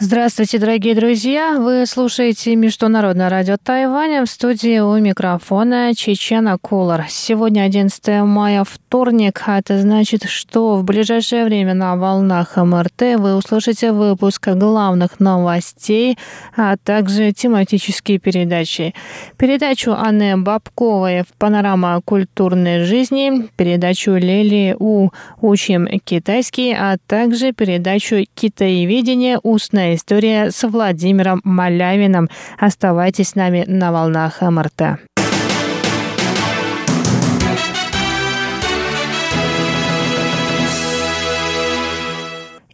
[0.00, 1.58] Здравствуйте, дорогие друзья!
[1.58, 7.06] Вы слушаете Международное радио Тайваня в студии у микрофона Чечена Кулар.
[7.08, 13.34] Сегодня 11 мая, вторник, а это значит, что в ближайшее время на волнах МРТ вы
[13.34, 16.16] услышите выпуск главных новостей,
[16.56, 18.94] а также тематические передачи.
[19.36, 25.10] Передачу Анны Бабковой в «Панорама культурной жизни», передачу Лели У
[25.40, 29.40] «Учим китайский», а также передачу «Китаеведение.
[29.42, 32.28] Устная история с Владимиром Малявиным.
[32.58, 35.07] Оставайтесь с нами на волнах МРТ.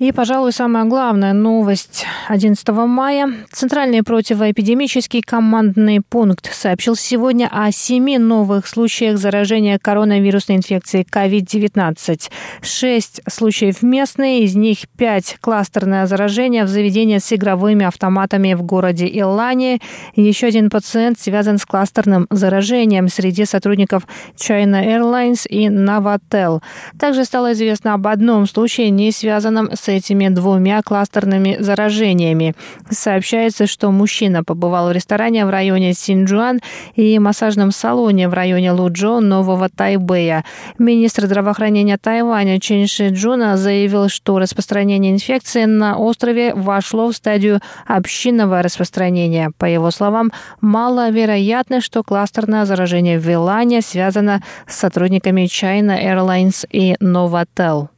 [0.05, 3.27] И, пожалуй, самая главная новость 11 мая.
[3.51, 12.31] Центральный противоэпидемический командный пункт сообщил сегодня о семи новых случаях заражения коронавирусной инфекцией COVID-19.
[12.61, 19.06] Шесть случаев местные, из них пять кластерное заражение в заведении с игровыми автоматами в городе
[19.06, 19.78] Илане.
[20.17, 24.06] Еще один пациент связан с кластерным заражением среди сотрудников
[24.37, 26.61] China Airlines и Navatel.
[26.98, 32.55] Также стало известно об одном случае, не связанном с этими двумя кластерными заражениями.
[32.91, 36.61] Сообщается, что мужчина побывал в ресторане в районе Синджуан
[36.95, 40.45] и массажном салоне в районе Луджо Нового Тайбэя.
[40.78, 47.61] Министр здравоохранения Тайваня Чен Ши Джуна заявил, что распространение инфекции на острове вошло в стадию
[47.87, 49.50] общинного распространения.
[49.59, 56.95] По его словам, маловероятно, что кластерное заражение в Вилане связано с сотрудниками China Airlines и
[57.00, 57.94] Novotel.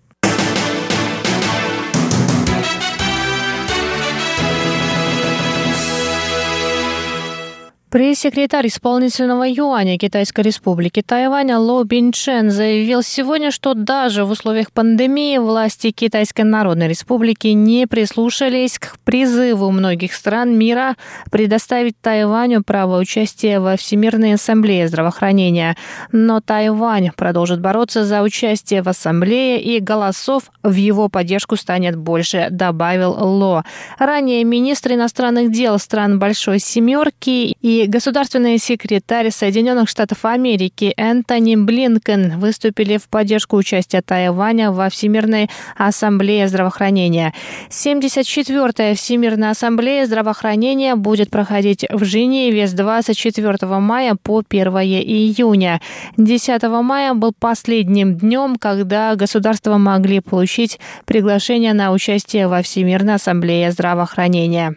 [7.97, 15.39] Пресс-секретарь исполнительного юаня Китайской республики Тайвань Ло Бинчен заявил сегодня, что даже в условиях пандемии
[15.39, 20.96] власти Китайской Народной Республики не прислушались к призыву многих стран мира
[21.30, 25.74] предоставить Тайваню право участия во Всемирной ассамблее здравоохранения.
[26.13, 32.48] Но Тайвань продолжит бороться за участие в ассамблее и голосов в его поддержку станет больше,
[32.51, 33.64] добавил Ло.
[33.98, 42.39] Ранее министр иностранных дел стран Большой Семерки и государственный секретарь Соединенных Штатов Америки Энтони Блинкен
[42.39, 47.35] выступили в поддержку участия Тайваня во Всемирной ассамблее здравоохранения.
[47.70, 55.80] 74-я Всемирная ассамблея здравоохранения будет проходить в Женеве с 24 мая по 1 июня.
[56.17, 63.70] 10 мая был последним днем, когда государства могли получить приглашение на участие во Всемирной ассамблее
[63.73, 64.77] здравоохранения.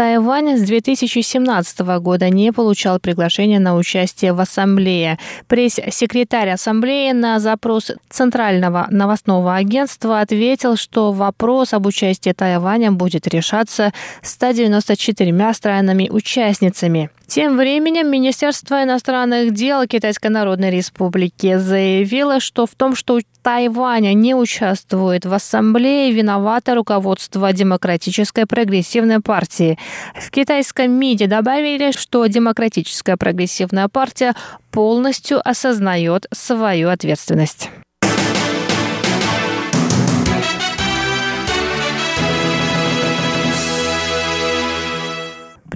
[0.00, 5.18] Тайвань с 2017 года не получал приглашения на участие в ассамблее.
[5.46, 13.92] Пресс-секретарь ассамблеи на запрос Центрального новостного агентства ответил, что вопрос об участии Тайваня будет решаться
[14.22, 17.10] 194 странами-участницами.
[17.30, 24.34] Тем временем Министерство иностранных дел Китайской Народной Республики заявило, что в том, что Тайваня не
[24.34, 29.78] участвует в ассамблее, виновато руководство Демократической прогрессивной партии.
[30.20, 34.34] В китайском МИДе добавили, что Демократическая прогрессивная партия
[34.72, 37.70] полностью осознает свою ответственность.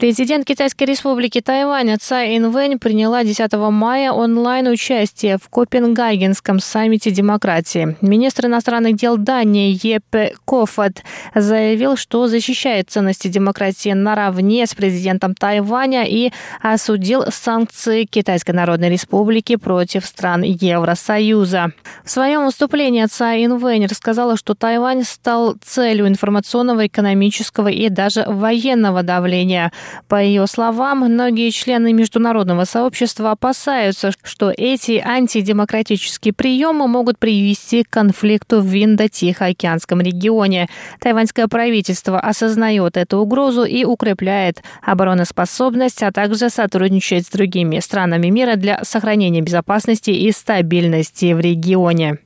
[0.04, 7.96] Президент Китайской республики Тайвань Цай Инвэнь приняла 10 мая онлайн-участие в Копенгагенском саммите демократии.
[8.02, 11.02] Министр иностранных дел Дании Епе Кофат
[11.34, 19.56] заявил, что защищает ценности демократии наравне с президентом Тайваня и осудил санкции Китайской Народной Республики
[19.56, 21.72] против стран Евросоюза.
[22.04, 29.02] В своем выступлении Цай Инвэнь рассказала, что Тайвань стал целью информационного, экономического и даже военного
[29.02, 29.72] давления–
[30.08, 37.90] по ее словам, многие члены международного сообщества опасаются, что эти антидемократические приемы могут привести к
[37.90, 40.68] конфликту в Индо-Тихоокеанском регионе.
[41.00, 48.56] Тайваньское правительство осознает эту угрозу и укрепляет обороноспособность, а также сотрудничает с другими странами мира
[48.56, 52.18] для сохранения безопасности и стабильности в регионе.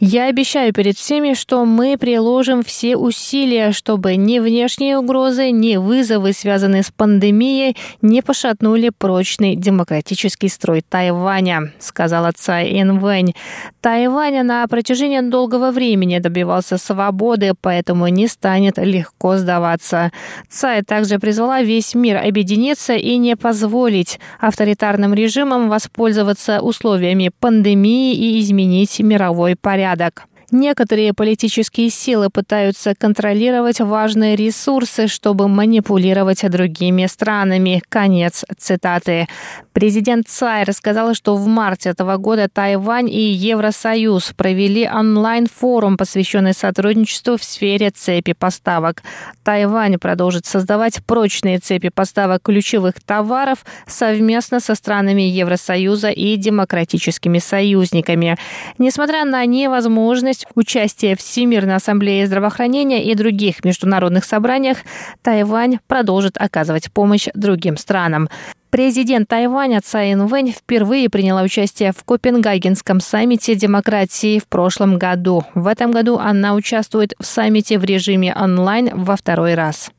[0.00, 6.32] Я обещаю перед всеми, что мы приложим все усилия, чтобы ни внешние угрозы, ни вызовы,
[6.32, 13.34] связанные с пандемией, не пошатнули прочный демократический строй Тайваня, сказала Цай Инвэнь.
[13.80, 20.12] Тайвань на протяжении долгого времени добивался свободы, поэтому не станет легко сдаваться.
[20.48, 28.40] Цай также призвала весь мир объединиться и не позволить авторитарным режимам воспользоваться условиями пандемии и
[28.40, 29.87] изменить мировой порядок.
[29.88, 30.28] порядок.
[30.50, 37.82] Некоторые политические силы пытаются контролировать важные ресурсы, чтобы манипулировать другими странами.
[37.90, 39.28] Конец цитаты.
[39.74, 47.36] Президент Цай рассказала, что в марте этого года Тайвань и Евросоюз провели онлайн-форум, посвященный сотрудничеству
[47.36, 49.02] в сфере цепи поставок.
[49.44, 58.36] Тайвань продолжит создавать прочные цепи поставок ключевых товаров совместно со странами Евросоюза и демократическими союзниками.
[58.78, 64.78] Несмотря на невозможность участия в Всемирной ассамблее здравоохранения и других международных собраниях,
[65.22, 68.28] Тайвань продолжит оказывать помощь другим странам.
[68.70, 75.44] Президент Тайваня Цай Инвэнь впервые приняла участие в Копенгагенском саммите демократии в прошлом году.
[75.54, 79.90] В этом году она участвует в саммите в режиме онлайн во второй раз.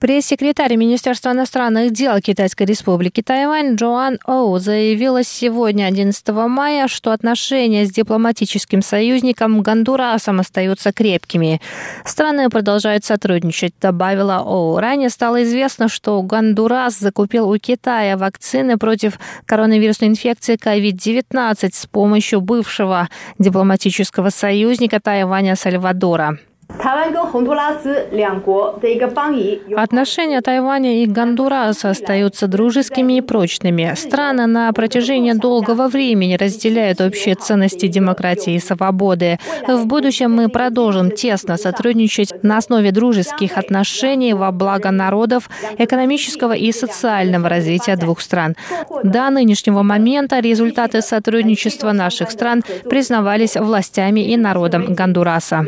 [0.00, 7.84] Пресс-секретарь Министерства иностранных дел Китайской республики Тайвань Джоан Оу заявила сегодня, 11 мая, что отношения
[7.84, 11.60] с дипломатическим союзником Гондурасом остаются крепкими.
[12.04, 14.78] Страны продолжают сотрудничать, добавила Оу.
[14.78, 22.40] Ранее стало известно, что Гондурас закупил у Китая вакцины против коронавирусной инфекции COVID-19 с помощью
[22.40, 23.08] бывшего
[23.40, 26.38] дипломатического союзника Тайваня Сальвадора.
[29.76, 33.92] Отношения Тайваня и Гондураса остаются дружескими и прочными.
[33.96, 39.38] Страны на протяжении долгого времени разделяют общие ценности демократии и свободы.
[39.66, 45.48] В будущем мы продолжим тесно сотрудничать на основе дружеских отношений во благо народов,
[45.78, 48.54] экономического и социального развития двух стран.
[49.02, 55.64] До нынешнего момента результаты сотрудничества наших стран признавались властями и народом Гондураса.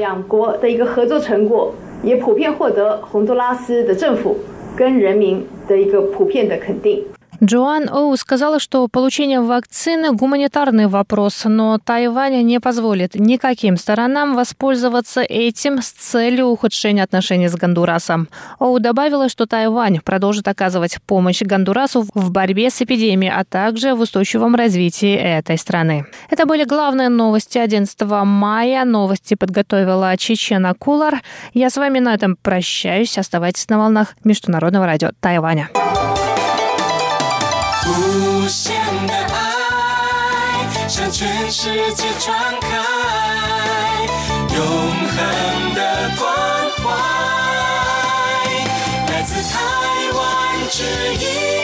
[0.90, 1.72] 合作成果
[2.02, 4.36] 也普遍获得洪都拉斯的政府
[4.76, 7.04] 跟人民的一个普遍的肯定。
[7.42, 15.80] Джоан Оу сказала, что получение вакцины– гуманитарный вопрос, но Тайвань не позволит никаким сторонам воспользоваться этим
[15.80, 18.28] с целью ухудшения отношений с Гондурасом.
[18.58, 24.00] Оу добавила, что Тайвань продолжит оказывать помощь Гондурасу в борьбе с эпидемией, а также в
[24.00, 26.04] устойчивом развитии этой страны.
[26.28, 28.84] Это были главные новости 11 мая.
[28.84, 31.22] Новости подготовила Чечена Кулар.
[31.54, 33.16] Я с вами на этом прощаюсь.
[33.16, 35.70] Оставайтесь на волнах Международного радио Тайваня.
[37.90, 38.74] 无限
[39.06, 42.68] 的爱向全世界传开，
[44.54, 44.58] 永
[45.08, 46.24] 恒的关
[46.78, 46.84] 怀
[49.12, 49.58] 来自台
[50.14, 50.18] 湾
[50.70, 50.82] 之
[51.14, 51.59] 音。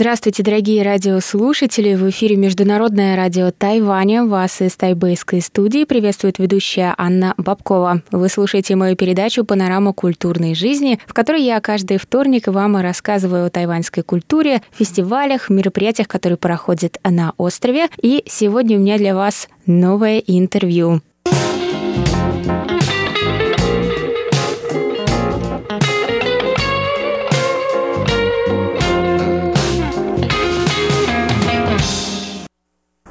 [0.00, 1.96] Здравствуйте, дорогие радиослушатели!
[1.96, 4.24] В эфире Международное радио Тайваня.
[4.24, 8.02] Вас из тайбэйской студии приветствует ведущая Анна Бабкова.
[8.12, 13.50] Вы слушаете мою передачу «Панорама культурной жизни», в которой я каждый вторник вам рассказываю о
[13.50, 17.88] тайваньской культуре, фестивалях, мероприятиях, которые проходят на острове.
[18.00, 21.02] И сегодня у меня для вас новое интервью.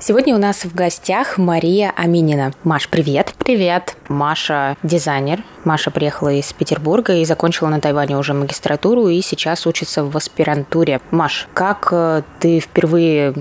[0.07, 2.53] Сегодня у нас в гостях Мария Аминина.
[2.63, 3.33] Маш, привет.
[3.39, 3.96] Привет.
[4.09, 5.43] Маша дизайнер.
[5.63, 11.01] Маша приехала из Петербурга и закончила на Тайване уже магистратуру и сейчас учится в аспирантуре.
[11.11, 13.33] Маш, как э, ты впервые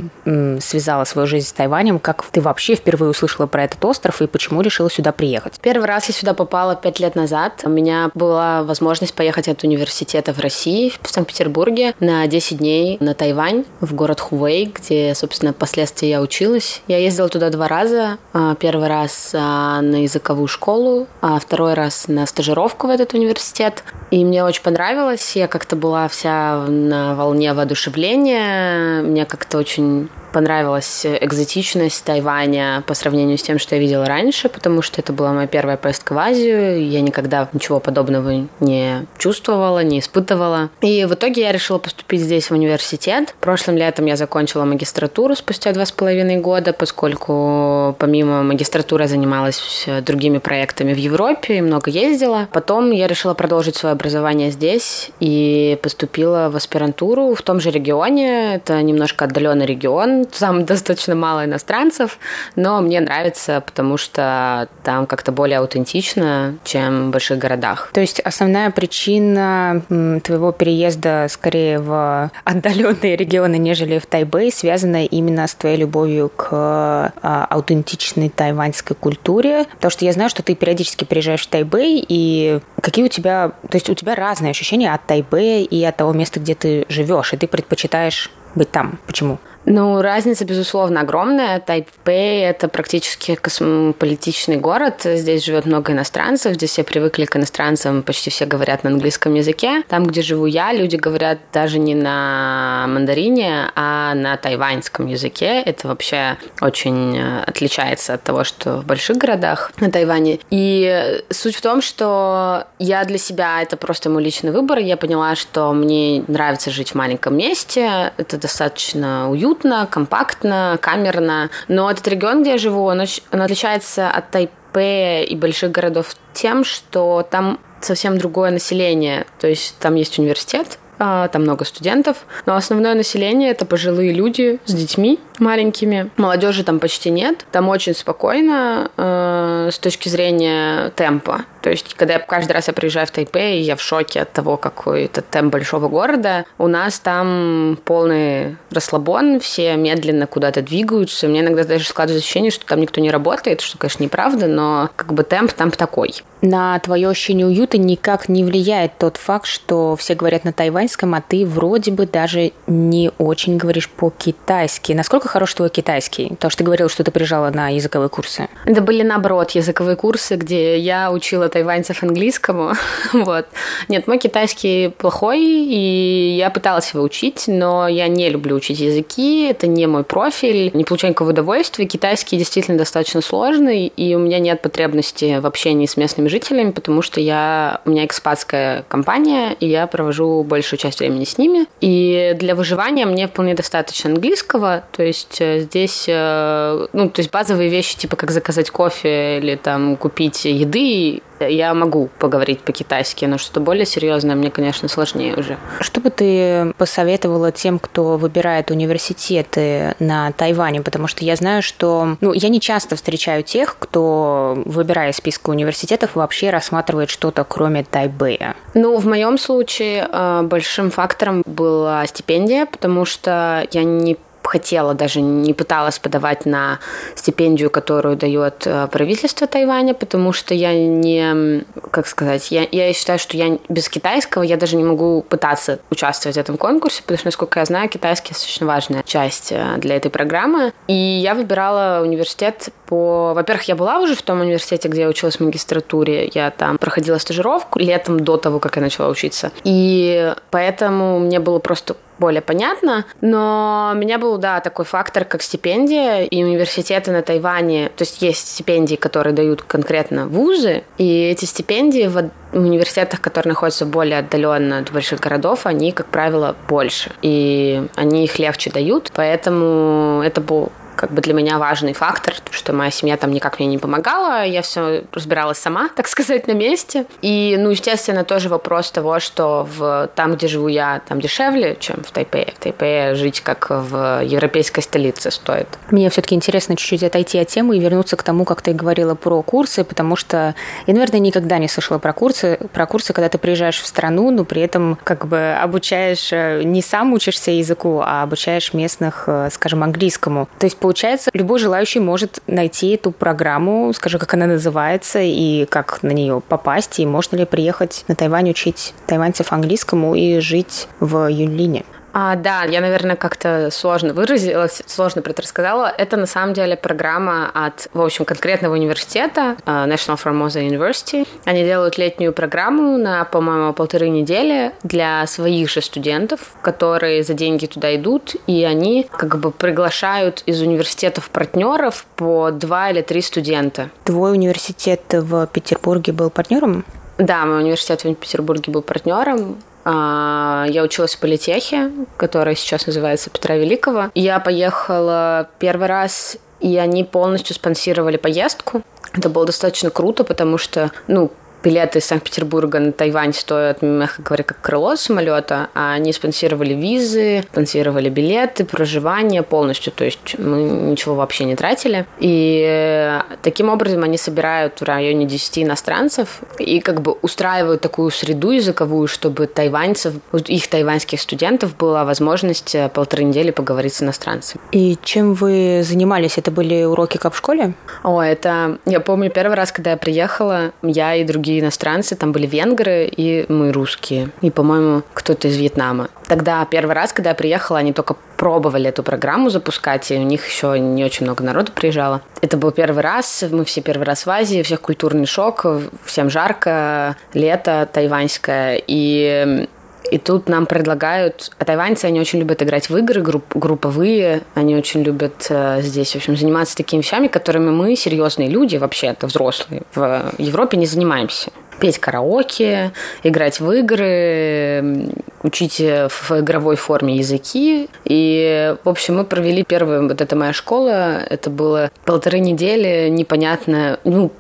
[0.61, 1.99] связала свою жизнь с Тайванем?
[1.99, 5.61] Как ты вообще впервые услышала про этот остров и почему решила сюда приехать?
[5.61, 7.63] Первый раз я сюда попала пять лет назад.
[7.65, 13.15] У меня была возможность поехать от университета в России, в Санкт-Петербурге, на 10 дней на
[13.15, 16.83] Тайвань, в город Хувей, где, собственно, впоследствии я училась.
[16.89, 18.19] Я ездила туда два раза.
[18.33, 23.85] А, первый раз а, на языковую школу, а второй раз на стажировку в этот университет.
[24.11, 25.37] И мне очень понравилось.
[25.37, 29.03] Я как-то была вся на волне воодушевления.
[29.03, 34.83] Мне как-то очень понравилась экзотичность Тайваня по сравнению с тем, что я видела раньше, потому
[34.83, 36.87] что это была моя первая поездка в Азию.
[36.87, 40.69] Я никогда ничего подобного не чувствовала, не испытывала.
[40.83, 43.35] И в итоге я решила поступить здесь в университет.
[43.41, 49.87] Прошлым летом я закончила магистратуру спустя два с половиной года, поскольку помимо магистратуры я занималась
[50.03, 52.47] другими проектами в Европе и много ездила.
[52.53, 58.57] Потом я решила продолжить свое образование здесь и поступила в аспирантуру в том же регионе.
[58.57, 62.19] Это немножко отдаленный регион, там достаточно мало иностранцев,
[62.55, 67.91] но мне нравится, потому что там как-то более аутентично, чем в больших городах.
[67.93, 69.83] То есть основная причина
[70.23, 76.49] твоего переезда скорее в отдаленные регионы, нежели в Тайбэй, связана именно с твоей любовью к
[76.53, 79.67] а, аутентичной тайваньской культуре.
[79.75, 83.53] Потому что я знаю, что ты периодически приезжаешь в Тайбэй, и какие у тебя...
[83.69, 87.33] То есть у тебя разные ощущения от Тайбэя и от того места, где ты живешь,
[87.33, 88.99] и ты предпочитаешь быть там.
[89.07, 89.39] Почему?
[89.67, 91.59] Ну, разница, безусловно, огромная.
[91.59, 95.01] Тайпей— это практически космополитичный город.
[95.05, 96.55] Здесь живет много иностранцев.
[96.55, 98.05] Здесь все привыкли к иностранцам.
[98.05, 99.83] Почти все говорят на английском языке.
[99.89, 105.63] Там, где живу я, люди говорят даже не на мандарине, а на тайваньском языке.
[105.63, 110.39] Это вообще очень э, отличается от того, что в больших городах на Тайване.
[110.49, 114.79] И суть в том, что я для себя, это просто мой личный выбор.
[114.79, 118.13] Я поняла, что мне нравится жить в маленьком месте.
[118.17, 121.51] Это достаточно уютно уютно, компактно, камерно.
[121.69, 126.65] Но этот регион, где я живу, он, он отличается от Тайпе и больших городов тем,
[126.65, 129.27] что там совсем другое население.
[129.39, 134.59] То есть там есть университет, а, там много студентов, но основное население это пожилые люди
[134.65, 136.11] с детьми маленькими.
[136.17, 137.47] Молодежи там почти нет.
[137.53, 141.45] Там очень спокойно э, с точки зрения темпа.
[141.67, 144.57] То есть, когда я каждый раз я приезжаю в Тайпей, я в шоке от того,
[144.57, 146.45] какой это темп большого города.
[146.59, 151.27] У нас там полный расслабон, все медленно куда-то двигаются.
[151.27, 155.13] Мне иногда даже складывается ощущение, что там никто не работает, что, конечно, неправда, но как
[155.13, 156.15] бы темп там такой.
[156.41, 161.21] На твое ощущение уюта никак не влияет тот факт, что все говорят на тайваньском, а
[161.21, 164.93] ты вроде бы даже не очень говоришь по-китайски.
[164.93, 166.37] Насколько хорош твой китайский?
[166.39, 168.49] То, что ты говорил, что ты приезжала на языковые курсы.
[168.65, 172.73] Это были, наоборот, языковые курсы, где я учила тайваньцев английскому.
[173.13, 173.47] вот.
[173.89, 179.47] Нет, мой китайский плохой, и я пыталась его учить, но я не люблю учить языки,
[179.47, 181.87] это не мой профиль, не получаю никакого удовольствия.
[181.87, 187.03] Китайский действительно достаточно сложный, и у меня нет потребности в общении с местными жителями, потому
[187.03, 191.67] что я, у меня экспатская компания, и я провожу большую часть времени с ними.
[191.81, 197.31] И для выживания мне вполне достаточно английского, то есть э, здесь, э, ну, то есть
[197.31, 203.39] базовые вещи, типа как заказать кофе или там купить еды, я могу поговорить по-китайски, но
[203.39, 205.59] что-то более серьезное мне, конечно, сложнее уже.
[205.81, 210.83] Что бы ты посоветовала тем, кто выбирает университеты на Тайване?
[210.83, 212.17] Потому что я знаю, что...
[212.21, 218.57] Ну, я не часто встречаю тех, кто, выбирая список университетов, вообще рассматривает что-то, кроме Тайбэя.
[218.75, 225.21] Ну, в моем случае э, большим фактором была стипендия, потому что я не хотела, даже
[225.21, 226.79] не пыталась подавать на
[227.15, 233.19] стипендию, которую дает э, правительство Тайваня, потому что я не, как сказать, я, я считаю,
[233.19, 237.27] что я без китайского я даже не могу пытаться участвовать в этом конкурсе, потому что,
[237.27, 240.73] насколько я знаю, китайский достаточно важная часть э, для этой программы.
[240.87, 243.33] И я выбирала университет по...
[243.35, 246.31] Во-первых, я была уже в том университете, где я училась в магистратуре.
[246.33, 249.51] Я там проходила стажировку летом до того, как я начала учиться.
[249.65, 255.43] И поэтому мне было просто более понятно, но у меня был, да, такой фактор, как
[255.43, 261.45] стипендия, и университеты на Тайване, то есть есть стипендии, которые дают конкретно вузы, и эти
[261.45, 267.87] стипендии в университетах, которые находятся более отдаленно от больших городов, они, как правило, больше, и
[267.97, 272.91] они их легче дают, поэтому это был как бы для меня важный фактор, что моя
[272.91, 277.07] семья там никак мне не помогала, я все разбиралась сама, так сказать, на месте.
[277.23, 282.03] И, ну, естественно, тоже вопрос того, что в, там, где живу я, там дешевле, чем
[282.03, 282.53] в Тайпее.
[282.57, 285.69] В Тайпее жить как в европейской столице стоит.
[285.91, 289.43] Мне все-таки интересно чуть-чуть отойти от темы и вернуться к тому, как ты говорила про
[289.43, 290.55] курсы, потому что
[290.87, 294.45] я, наверное, никогда не слышала про курсы, про курсы, когда ты приезжаешь в страну, но
[294.45, 299.83] при этом как бы обучаешь, э, не сам учишься языку, а обучаешь местных, э, скажем,
[299.83, 300.49] английскому.
[300.59, 306.05] То есть получается, любой желающий может найти эту программу, скажем, как она называется, и как
[306.05, 311.29] на нее попасть, и можно ли приехать на Тайвань учить тайваньцев английскому и жить в
[311.29, 311.85] Юнлине.
[312.19, 315.93] А, да, я, наверное, как-то сложно выразилась, сложно про это рассказала.
[315.99, 321.29] Это на самом деле программа от, в общем, конкретного университета, а, National Formosa University.
[321.45, 327.67] Они делают летнюю программу на, по-моему, полторы недели для своих же студентов, которые за деньги
[327.67, 333.91] туда идут, и они как бы приглашают из университетов партнеров по два или три студента.
[334.05, 336.87] Твой университет в Петербурге был партнером?
[337.19, 339.59] Да, мой университет в Петербурге был партнером.
[339.89, 344.11] А, я училась в политехе, которая сейчас называется Петра Великого.
[344.17, 348.83] Я поехала первый раз, и они полностью спонсировали поездку.
[349.13, 351.31] Это было достаточно круто, потому что, ну,
[351.63, 357.45] билеты из Санкт-Петербурга на Тайвань стоят, мягко говоря, как крыло самолета, а они спонсировали визы,
[357.51, 362.07] спонсировали билеты, проживание полностью, то есть мы ничего вообще не тратили.
[362.19, 368.11] И э, таким образом они собирают в районе 10 иностранцев и как бы устраивают такую
[368.11, 374.63] среду языковую, чтобы тайваньцев, их тайваньских студентов была возможность э, полторы недели поговорить с иностранцами.
[374.73, 376.39] И чем вы занимались?
[376.39, 377.75] Это были уроки как в школе?
[378.03, 378.79] О, это...
[378.85, 383.47] Я помню первый раз, когда я приехала, я и другие иностранцы, там были венгры и
[383.49, 386.09] мы русские, и, по-моему, кто-то из Вьетнама.
[386.27, 390.47] Тогда первый раз, когда я приехала, они только пробовали эту программу запускать, и у них
[390.47, 392.23] еще не очень много народу приезжало.
[392.43, 395.65] Это был первый раз, мы все первый раз в Азии, всех культурный шок,
[396.05, 399.67] всем жарко, лето тайваньское, и
[400.11, 401.51] и тут нам предлагают...
[401.59, 404.43] А тайваньцы, они очень любят играть в игры групп, групповые.
[404.55, 409.27] Они очень любят э, здесь, в общем, заниматься такими вещами, которыми мы, серьезные люди, вообще-то
[409.27, 417.89] взрослые, в Европе не занимаемся петь караоке, играть в игры, учить в игровой форме языки.
[418.05, 423.99] И, в общем, мы провели первую, вот это моя школа, это было полторы недели, непонятно,
[424.05, 424.33] ну,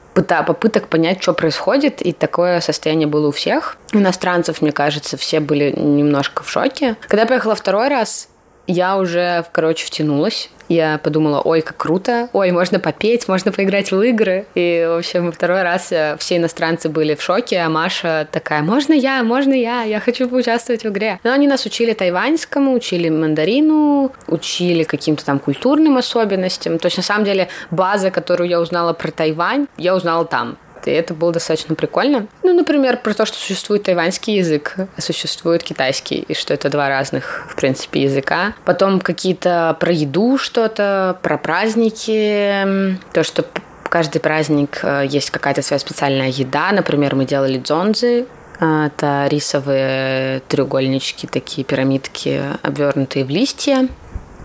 [0.42, 3.76] попыток понять, что происходит, и такое состояние было у всех.
[3.92, 6.96] Иностранцев, мне кажется, все были немножко в шоке.
[7.02, 8.28] Когда я поехала второй раз,
[8.66, 10.50] я уже, короче, втянулась.
[10.68, 14.46] Я подумала, ой, как круто, ой, можно попеть, можно поиграть в игры.
[14.56, 18.92] И, в общем, второй раз э, все иностранцы были в шоке, а Маша такая, можно
[18.92, 21.20] я, можно я, я хочу поучаствовать в игре.
[21.23, 26.80] Но они нас учили тайваньскому, учили мандарину, учили каким-то там культурным особенностям.
[26.80, 30.95] То есть, на самом деле, база, которую я узнала про Тайвань, я узнала там и
[30.95, 32.26] это было достаточно прикольно.
[32.43, 36.88] Ну, например, про то, что существует тайваньский язык, а существует китайский, и что это два
[36.88, 38.55] разных, в принципе, языка.
[38.64, 42.66] Потом какие-то про еду что-то, про праздники,
[43.12, 43.45] то, что
[43.88, 46.73] каждый праздник э, есть какая-то своя специальная еда.
[46.73, 48.26] Например, мы делали дзонзы,
[48.61, 53.88] э, это рисовые треугольнички, такие пирамидки, обвернутые в листья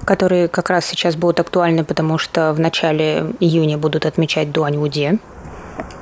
[0.06, 5.20] которые как раз сейчас будут актуальны, потому что в начале июня будут отмечать Дуаньуде,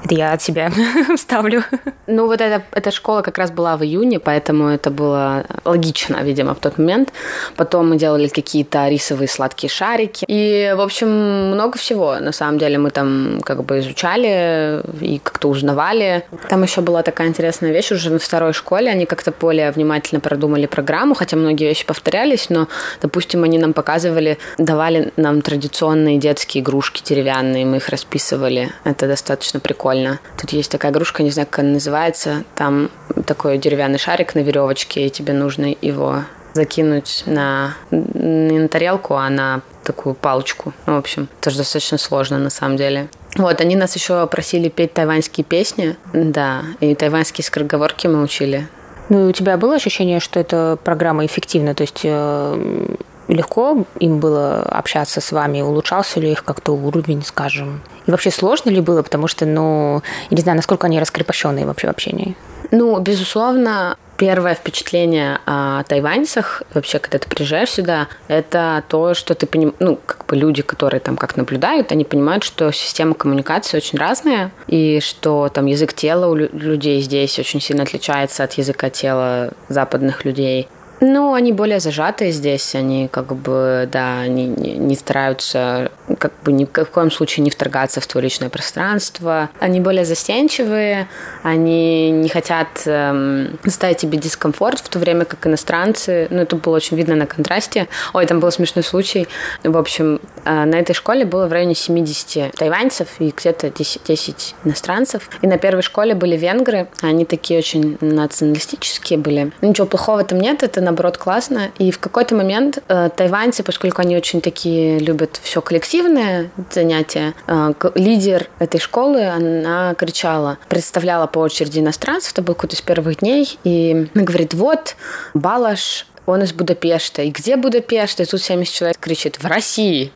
[0.03, 0.71] это я от себя
[1.17, 1.63] ставлю.
[2.07, 6.53] Ну, вот эта, эта школа как раз была в июне, поэтому это было логично, видимо,
[6.55, 7.11] в тот момент.
[7.55, 10.25] Потом мы делали какие-то рисовые сладкие шарики.
[10.27, 11.09] И, в общем,
[11.51, 12.19] много всего.
[12.19, 16.23] На самом деле мы там как бы изучали и как-то узнавали.
[16.47, 17.91] Там еще была такая интересная вещь.
[17.91, 22.67] Уже на второй школе они как-то более внимательно продумали программу, хотя многие вещи повторялись, но,
[23.01, 28.71] допустим, они нам показывали, давали нам традиционные детские игрушки деревянные, мы их расписывали.
[28.85, 30.19] Это достаточно прикольно прикольно.
[30.37, 32.43] Тут есть такая игрушка, не знаю, как она называется.
[32.55, 32.89] Там
[33.25, 36.23] такой деревянный шарик на веревочке, и тебе нужно его
[36.53, 40.73] закинуть на не на тарелку, а на такую палочку.
[40.85, 43.07] Ну, в общем, тоже достаточно сложно на самом деле.
[43.35, 48.67] Вот, они нас еще просили петь тайваньские песни, да, и тайваньские скороговорки мы учили.
[49.09, 51.73] Ну, у тебя было ощущение, что эта программа эффективна?
[51.73, 52.95] То есть э,
[53.27, 55.61] легко им было общаться с вами?
[55.61, 57.81] Улучшался ли их как-то уровень, скажем?
[58.09, 59.03] И вообще сложно ли было?
[59.03, 62.35] Потому что, ну, я не знаю, насколько они раскрепощенные вообще в общении.
[62.71, 69.45] Ну, безусловно, первое впечатление о тайваньцах, вообще, когда ты приезжаешь сюда, это то, что ты
[69.45, 73.99] понимаешь, ну, как бы люди, которые там как наблюдают, они понимают, что система коммуникации очень
[73.99, 79.51] разная, и что там язык тела у людей здесь очень сильно отличается от языка тела
[79.67, 80.67] западных людей.
[81.01, 86.65] Ну, они более зажатые здесь, они как бы, да, они не стараются как бы ни
[86.65, 89.49] в коем случае не вторгаться в твое личное пространство.
[89.59, 91.07] Они более застенчивые,
[91.43, 96.75] они не хотят эм, ставить тебе дискомфорт, в то время как иностранцы, ну, это было
[96.75, 97.87] очень видно на контрасте.
[98.13, 99.27] Ой, там был смешной случай.
[99.63, 104.55] В общем, э, на этой школе было в районе 70 тайваньцев и где-то 10, 10
[104.65, 105.29] иностранцев.
[105.41, 109.51] И на первой школе были венгры, они такие очень националистические были.
[109.61, 111.71] Ничего плохого там нет, это наоборот классно.
[111.77, 117.73] И в какой-то момент э, тайваньцы, поскольку они очень такие любят все коллективное занятие, э,
[117.95, 123.57] лидер этой школы, она кричала, представляла по очереди иностранцев, это был какой-то из первых дней,
[123.63, 124.95] и она говорит, вот,
[125.33, 127.23] Балаш он из Будапешта.
[127.23, 128.19] И где Будапешт?
[128.19, 130.11] И тут 70 человек кричит, в России.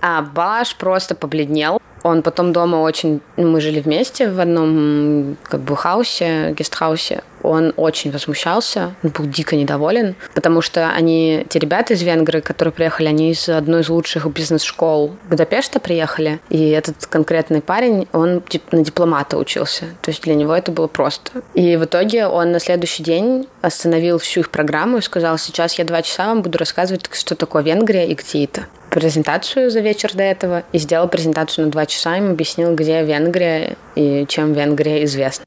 [0.00, 1.80] А Баш просто побледнел.
[2.06, 3.20] Он потом дома очень...
[3.36, 7.24] Мы жили вместе в одном как бы хаусе, гестхаусе.
[7.42, 12.72] Он очень возмущался, он был дико недоволен, потому что они, те ребята из Венгрии, которые
[12.72, 18.42] приехали, они из одной из лучших бизнес-школ Будапешта приехали, и этот конкретный парень, он
[18.72, 21.30] на дипломата учился, то есть для него это было просто.
[21.54, 25.84] И в итоге он на следующий день остановил всю их программу и сказал, сейчас я
[25.84, 30.22] два часа вам буду рассказывать, что такое Венгрия и где это презентацию за вечер до
[30.22, 35.44] этого и сделал презентацию на два часа, им объяснил, где Венгрия и чем Венгрия известна.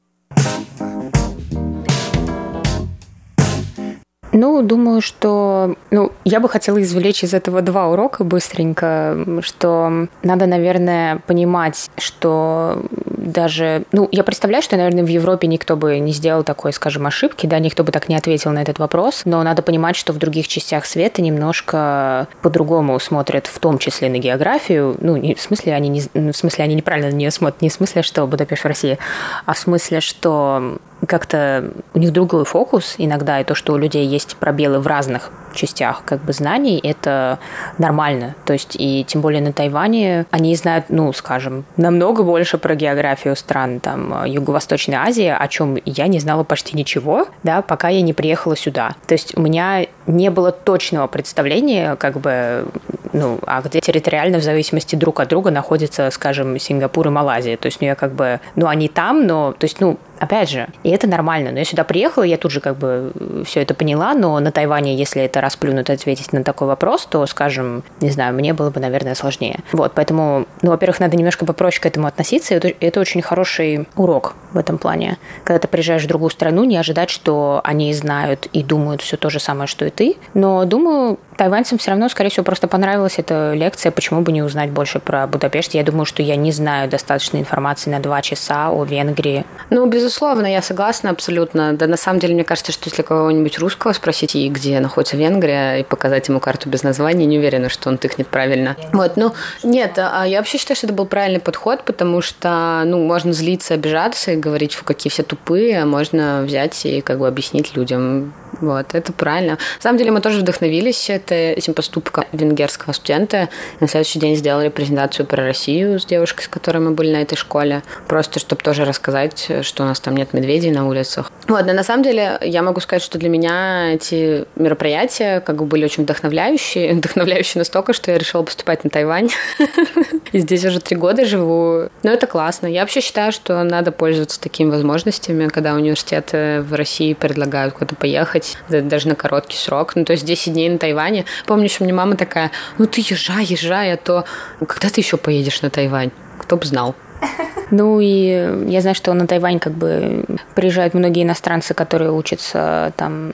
[4.32, 5.74] Ну, думаю, что...
[5.90, 12.82] Ну, я бы хотела извлечь из этого два урока быстренько, что надо, наверное, понимать, что
[13.06, 13.82] даже...
[13.92, 17.58] Ну, я представляю, что, наверное, в Европе никто бы не сделал такой, скажем, ошибки, да,
[17.58, 20.86] никто бы так не ответил на этот вопрос, но надо понимать, что в других частях
[20.86, 24.96] света немножко по-другому смотрят, в том числе на географию.
[25.00, 27.72] Ну, не, в смысле, они не, в смысле, они неправильно на нее смотрят, не в
[27.72, 28.98] смысле, что Будапешт в России,
[29.46, 34.06] а в смысле, что как-то у них другой фокус иногда, и то, что у людей
[34.06, 37.38] есть пробелы в разных частях как бы знаний, это
[37.78, 38.34] нормально.
[38.44, 43.36] То есть, и тем более на Тайване они знают, ну, скажем, намного больше про географию
[43.36, 48.12] стран там Юго-Восточной Азии, о чем я не знала почти ничего, да, пока я не
[48.12, 48.94] приехала сюда.
[49.06, 52.66] То есть у меня не было точного представления, как бы,
[53.12, 57.56] ну, а где территориально в зависимости друг от друга находятся, скажем, Сингапур и Малайзия.
[57.56, 60.68] То есть, ну, я как бы, ну, они там, но, то есть, ну, опять же,
[60.84, 61.50] и это нормально.
[61.50, 63.12] Но я сюда приехала, я тут же как бы
[63.44, 67.82] все это поняла, но на Тайване, если это расплюнуть ответить на такой вопрос, то, скажем,
[68.00, 69.60] не знаю, мне было бы, наверное, сложнее.
[69.72, 73.88] Вот, поэтому, ну, во-первых, надо немножко попроще к этому относиться, и это, это очень хороший
[73.96, 75.18] урок в этом плане.
[75.44, 79.30] Когда ты приезжаешь в другую страну, не ожидать, что они знают и думают все то
[79.30, 80.16] же самое, что и ты.
[80.32, 84.70] Но, думаю, тайваньцам все равно, скорее всего, просто понравилась эта лекция, почему бы не узнать
[84.70, 85.74] больше про Будапешт.
[85.74, 89.44] Я думаю, что я не знаю достаточно информации на два часа о Венгрии.
[89.68, 91.74] Ну, безусловно, я согласна абсолютно.
[91.74, 95.80] Да, на самом деле, мне кажется, что если кого-нибудь русского спросить, и где находится Венгрия,
[95.80, 98.76] и показать ему карту без названия, не уверена, что он тыкнет правильно.
[98.94, 103.04] Вот, ну, нет, а я вообще считаю, что это был правильный подход, потому что, ну,
[103.04, 107.28] можно злиться, обижаться и говорить, фу, какие все тупые, а можно взять и как бы
[107.28, 109.52] объяснить людям, вот, это правильно.
[109.52, 113.48] На самом деле мы тоже вдохновились это, этим поступком венгерского студента.
[113.80, 117.36] На следующий день сделали презентацию про Россию с девушкой, с которой мы были на этой
[117.36, 117.82] школе.
[118.08, 121.30] Просто, чтобы тоже рассказать, что у нас там нет медведей на улицах.
[121.48, 125.64] Вот, но на самом деле я могу сказать, что для меня эти мероприятия как бы
[125.64, 126.94] были очень вдохновляющие.
[127.00, 129.30] Вдохновляющие настолько, что я решила поступать на Тайвань.
[130.32, 131.88] И здесь уже три года живу.
[132.02, 132.66] Но это классно.
[132.66, 138.39] Я вообще считаю, что надо пользоваться такими возможностями, когда университеты в России предлагают куда-то поехать
[138.40, 139.96] ехать, даже на короткий срок.
[139.96, 141.24] Ну, то есть 10 дней на Тайване.
[141.46, 144.24] Помню, что мне мама такая, ну ты езжай, езжай, а то
[144.66, 146.10] когда ты еще поедешь на Тайвань?
[146.38, 146.94] Кто бы знал.
[147.72, 150.24] Ну и я знаю, что на Тайвань как бы
[150.56, 153.30] приезжают многие иностранцы, которые учатся там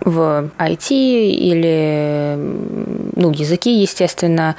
[0.00, 2.36] в IT или
[3.16, 4.54] ну, языки, естественно.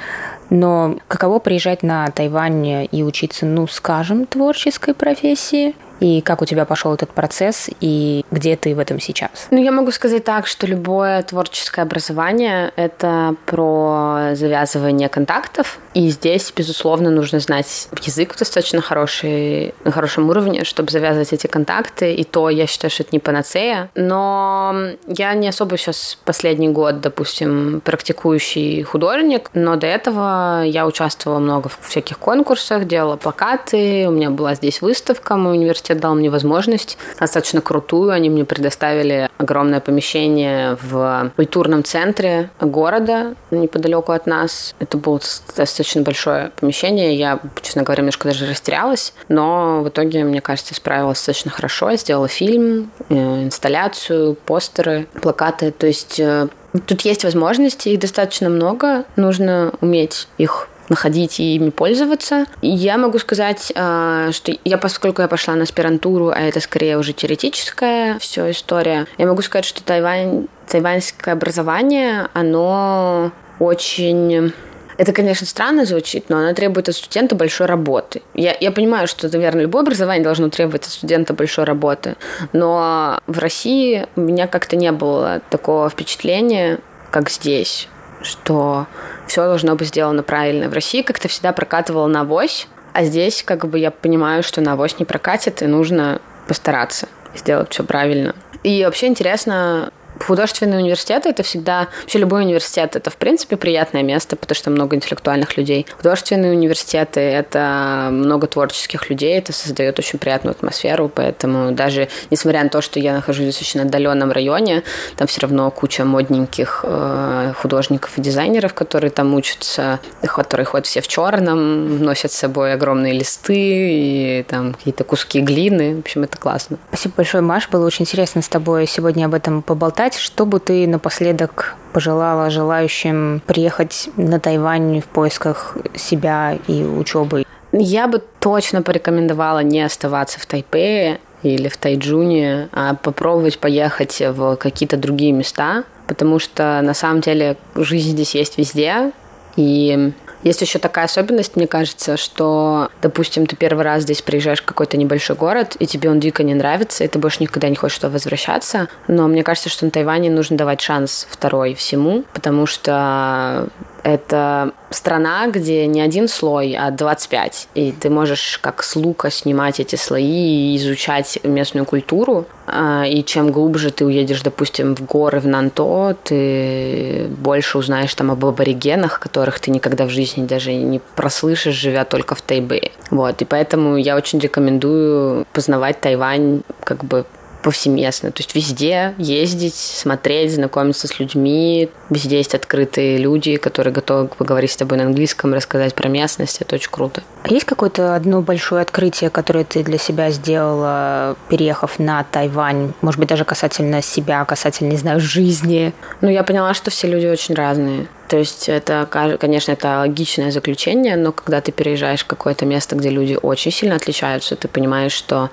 [0.50, 5.74] Но каково приезжать на Тайвань и учиться, ну, скажем, творческой профессии?
[6.02, 9.46] И как у тебя пошел этот процесс, и где ты в этом сейчас?
[9.52, 16.52] Ну, я могу сказать так, что любое творческое образование— это про завязывание контактов, и здесь,
[16.56, 22.50] безусловно, нужно знать язык достаточно хороший, на хорошем уровне, чтобы завязывать эти контакты, и то
[22.50, 23.88] я считаю, что это не панацея.
[23.94, 24.74] Но
[25.06, 31.68] я не особо сейчас последний год, допустим, практикующий художник, но до этого я участвовала много
[31.68, 36.30] в всяких конкурсах, делала плакаты, у меня была здесь выставка, мой университет университет дал мне
[36.30, 38.10] возможность достаточно крутую.
[38.10, 44.74] Они мне предоставили огромное помещение в культурном центре города неподалеку от нас.
[44.80, 45.20] Это было
[45.56, 47.16] достаточно большое помещение.
[47.16, 51.90] Я, честно говоря, немножко даже растерялась, но в итоге, мне кажется, справилась достаточно хорошо.
[51.90, 55.70] Я сделала фильм, э, инсталляцию, постеры, плакаты.
[55.70, 56.48] То есть э,
[56.86, 62.46] Тут есть возможности, их достаточно много, нужно уметь их находить и ими пользоваться.
[62.60, 67.12] Я могу сказать, а, что я, поскольку я пошла на аспирантуру, а это скорее уже
[67.12, 74.52] теоретическая все история, я могу сказать, что Тайвань, тайваньское образование, оно очень
[74.98, 78.22] это, конечно, странно звучит, но оно требует от студента большой работы.
[78.34, 82.16] Я, я понимаю, что, наверное, любое образование должно требовать от студента большой работы,
[82.52, 86.78] но в России у меня как-то не было такого впечатления,
[87.10, 87.88] как здесь
[88.24, 88.86] что
[89.32, 90.68] все должно быть сделано правильно.
[90.68, 94.72] В России как-то всегда прокатывало на авось, а здесь как бы я понимаю, что на
[94.72, 98.34] авось не прокатит, и нужно постараться сделать все правильно.
[98.62, 99.90] И вообще интересно
[100.26, 104.96] Художественные университеты это всегда, вообще любой университет это в принципе приятное место, потому что много
[104.96, 105.86] интеллектуальных людей.
[105.96, 112.68] Художественные университеты это много творческих людей, это создает очень приятную атмосферу, поэтому даже несмотря на
[112.68, 114.82] то, что я нахожусь в достаточно отдаленном районе,
[115.16, 121.00] там все равно куча модненьких э, художников и дизайнеров, которые там учатся, которые ходят все
[121.00, 125.96] в черном, носят с собой огромные листы и там какие-то куски глины.
[125.96, 126.78] В общем, это классно.
[126.88, 127.68] Спасибо большое, Маш.
[127.68, 130.11] Было очень интересно с тобой сегодня об этом поболтать.
[130.16, 137.44] Что бы ты напоследок пожелала желающим приехать на Тайвань в поисках себя и учебы?
[137.72, 144.56] Я бы точно порекомендовала не оставаться в Тайпее или в Тайджуне, а попробовать поехать в
[144.56, 149.12] какие-то другие места, потому что на самом деле жизнь здесь есть везде,
[149.56, 154.64] и есть еще такая особенность, мне кажется, что, допустим, ты первый раз здесь приезжаешь в
[154.64, 157.98] какой-то небольшой город, и тебе он дико не нравится, и ты больше никогда не хочешь
[157.98, 158.88] туда возвращаться.
[159.08, 163.68] Но мне кажется, что на Тайване нужно давать шанс второй всему, потому что
[164.02, 167.68] это страна, где не один слой, а 25.
[167.74, 172.46] И ты можешь как с лука снимать эти слои и изучать местную культуру.
[172.74, 178.30] А, и чем глубже ты уедешь, допустим, в горы в Нанто, ты больше узнаешь там
[178.30, 182.90] об аборигенах, которых ты никогда в жизни даже не прослышишь, живя только в Тайбе.
[183.10, 187.26] Вот, и поэтому я очень рекомендую познавать Тайвань как бы
[187.62, 188.32] повсеместно.
[188.32, 191.88] То есть везде ездить, смотреть, знакомиться с людьми.
[192.10, 196.60] Везде есть открытые люди, которые готовы поговорить с тобой на английском, рассказать про местность.
[196.60, 197.22] Это очень круто.
[197.44, 202.92] А есть какое-то одно большое открытие, которое ты для себя сделала, переехав на Тайвань?
[203.00, 205.92] Может быть, даже касательно себя, касательно, не знаю, жизни?
[206.20, 208.06] Ну, я поняла, что все люди очень разные.
[208.28, 209.06] То есть это,
[209.38, 213.96] конечно, это логичное заключение, но когда ты переезжаешь в какое-то место, где люди очень сильно
[213.96, 215.50] отличаются, ты понимаешь, что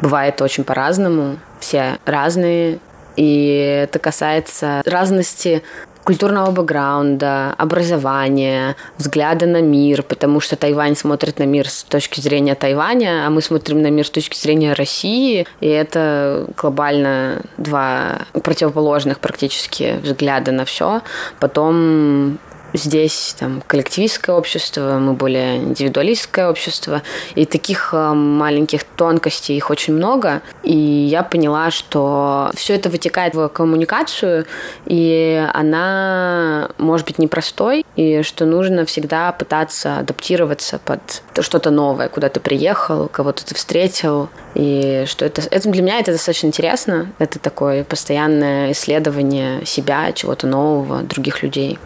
[0.00, 2.78] бывает очень по-разному, все разные,
[3.16, 5.62] и это касается разности
[6.06, 12.54] культурного бэкграунда, образования, взгляда на мир, потому что Тайвань смотрит на мир с точки зрения
[12.54, 19.18] Тайваня, а мы смотрим на мир с точки зрения России, и это глобально два противоположных
[19.18, 21.02] практически взгляда на все.
[21.40, 22.38] Потом
[22.76, 27.02] Здесь там коллективистское общество, мы более индивидуалистское общество.
[27.34, 30.42] И таких э, маленьких тонкостей их очень много.
[30.62, 34.44] И я поняла, что все это вытекает в коммуникацию,
[34.84, 42.28] и она может быть непростой, и что нужно всегда пытаться адаптироваться под что-то новое, куда
[42.28, 47.12] ты приехал, кого-то ты встретил, и что это, это для меня это достаточно интересно.
[47.18, 51.78] Это такое постоянное исследование себя, чего-то нового, других людей.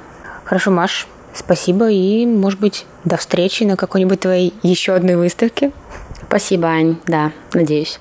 [0.51, 5.71] Хорошо, Маш, спасибо и, может быть, до встречи на какой-нибудь твоей еще одной выставке.
[6.27, 8.01] Спасибо, Ань, да, надеюсь.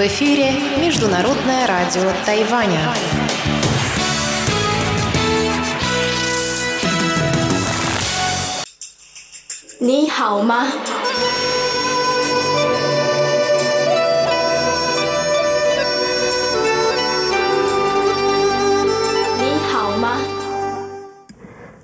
[0.00, 2.80] В эфире Международное радио Тайваня.
[9.80, 10.66] Ни хао ма?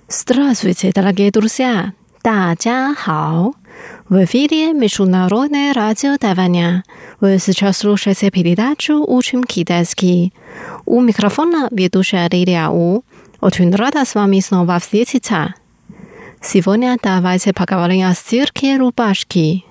[0.08, 1.92] Здравствуйте, дорогие друзья!
[2.22, 3.52] 大家好
[4.09, 6.85] ！В эфире Международное радио Тайваня.
[7.19, 10.33] Вы сейчас слушаете передачу «Учим китайский».
[10.85, 13.03] У микрофона ведущая Лилия У.
[13.41, 15.55] Очень рада с вами снова встретиться.
[16.41, 19.65] Сегодня давайте поговорим о стирке рубашки.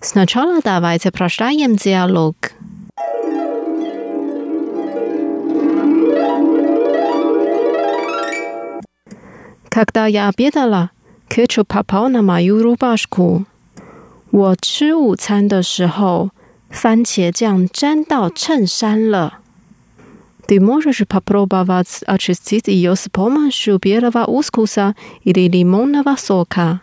[0.00, 2.34] Сначала давайте прочитаем диалог.
[9.68, 10.90] Когда я обедала,
[11.28, 13.46] кетчуп попал на мою рубашку.
[14.31, 16.31] 我吃午餐的时候，
[16.71, 19.39] 番茄酱沾到衬衫了。
[20.47, 26.81] Ты можешь попробовать очистить ее с помощью белого уксуса или лимонного сока。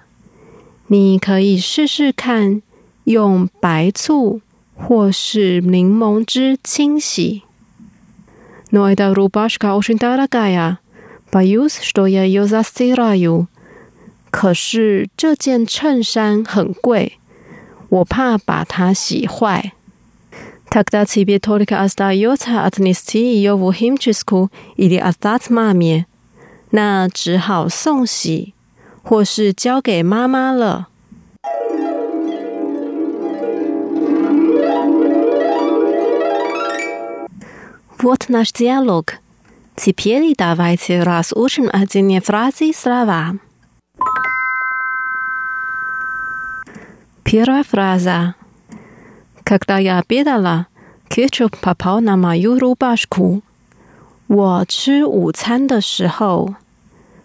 [0.86, 2.62] 你可以试试看，
[3.04, 4.40] 用白醋
[4.74, 7.42] 或是柠檬汁清洗。
[8.70, 10.78] Но эта рубашка очень дорогая,
[11.30, 13.48] боюсь, что я ее застираю。
[14.30, 17.18] 可是这件衬衫很贵。
[17.88, 19.72] 我怕把它洗坏。
[20.70, 26.06] Тогда тебе только остается отнести ее в химчистку или отдать маме.
[26.70, 28.54] 那只好送洗，
[29.02, 30.86] 或是交给妈妈了。
[37.98, 39.16] Вот наш диалог.
[39.76, 43.38] Теперь давайте разучим отдельные фразы и слова.
[47.34, 48.34] Первая фраза.
[49.44, 50.66] Когда я обедала,
[51.08, 53.42] кетчуп попал на мою рубашку.
[54.26, 56.54] 我吃午餐的时候，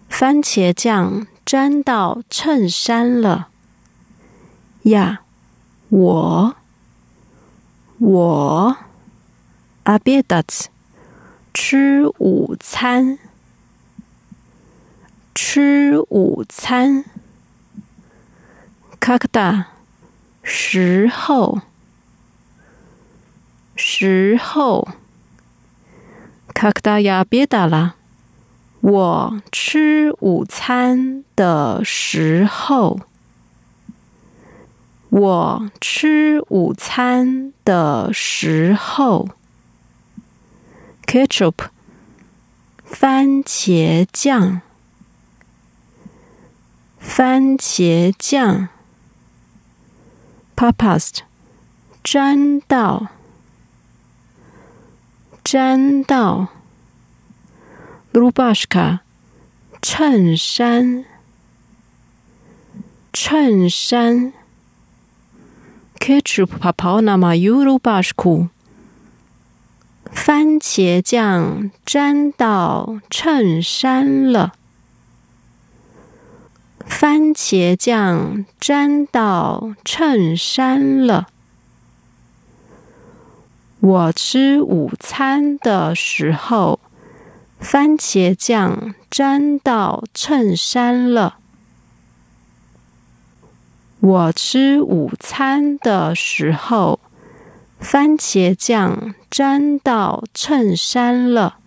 [0.08, 3.48] 番茄酱沾到衬衫了。
[4.82, 5.20] 呀，
[5.88, 6.54] 我，
[8.00, 8.76] 我，
[9.84, 10.66] обедать，
[11.54, 13.18] 吃午餐，
[15.32, 17.04] 吃午餐。
[18.98, 19.66] когда，
[20.43, 21.61] 时候。
[23.75, 24.87] 时候。
[26.53, 27.95] 卡克大牙别打了
[28.81, 32.99] 我吃午餐的时候。
[35.09, 39.29] 我吃午餐的时候。
[41.05, 41.55] Ketchup.
[42.85, 44.61] 番茄酱。
[46.99, 48.69] 番茄酱。
[50.61, 51.21] Papast，
[52.03, 53.07] 粘到，
[55.43, 56.49] 粘到。
[58.13, 58.99] Rubashka，
[59.81, 61.05] 衬衫，
[63.11, 64.33] 衬衫。
[65.99, 68.49] Ketchup papau nama rubashku，
[70.11, 74.53] 番茄酱粘到衬衫了。
[76.85, 81.27] 番茄酱沾到衬衫了。
[83.79, 86.79] 我吃午餐的时候，
[87.59, 91.37] 番茄酱沾到衬衫了。
[93.99, 96.99] 我吃午餐的时候，
[97.79, 101.57] 番茄酱沾到衬衫了。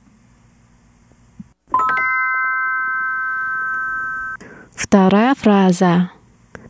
[4.75, 6.11] Вторая фраза.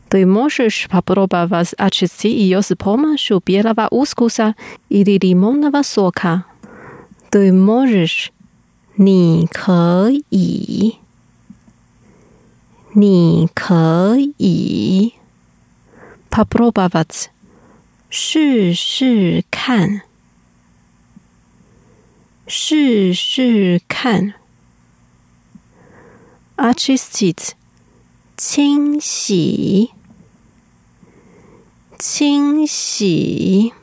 [0.09, 4.55] Ты можешь попробовать очистить ее с помощью белого уксуса
[4.89, 6.45] или лимонного сока.
[7.29, 8.31] Ты можешь.
[9.01, 10.97] 你可以，
[12.93, 15.13] 你可以
[16.29, 17.29] попробовать
[18.09, 20.01] 试试看，
[22.45, 24.33] 试试看
[26.57, 27.55] очистить
[28.37, 29.91] 清洗。
[31.97, 33.73] 清洗，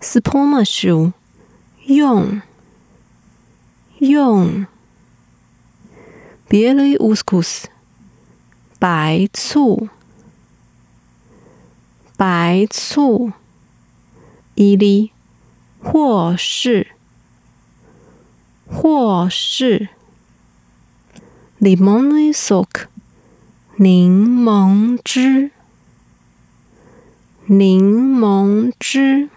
[0.00, 1.12] с помощью
[1.84, 2.40] 用
[3.98, 4.66] 用，
[6.48, 7.66] белый уксус
[8.78, 9.90] 白醋
[12.16, 13.34] 白醋，
[14.54, 15.12] или
[15.82, 16.86] 或是
[18.66, 19.90] 或是，
[21.58, 22.88] лимонный сок
[23.77, 25.51] 柠檬汁，
[27.45, 29.27] 柠檬汁。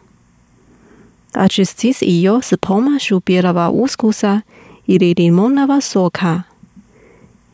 [1.33, 4.43] 啊，just this is your spoma shubiera wa uskusa
[4.87, 6.45] iri limonava soca，。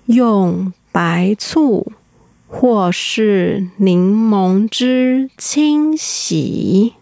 [0.04, 1.90] 用白醋
[2.46, 6.92] 或是柠檬汁清洗。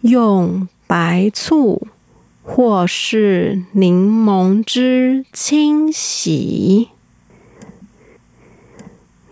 [0.00, 1.86] 用白醋
[2.42, 6.88] 或是柠檬汁清洗。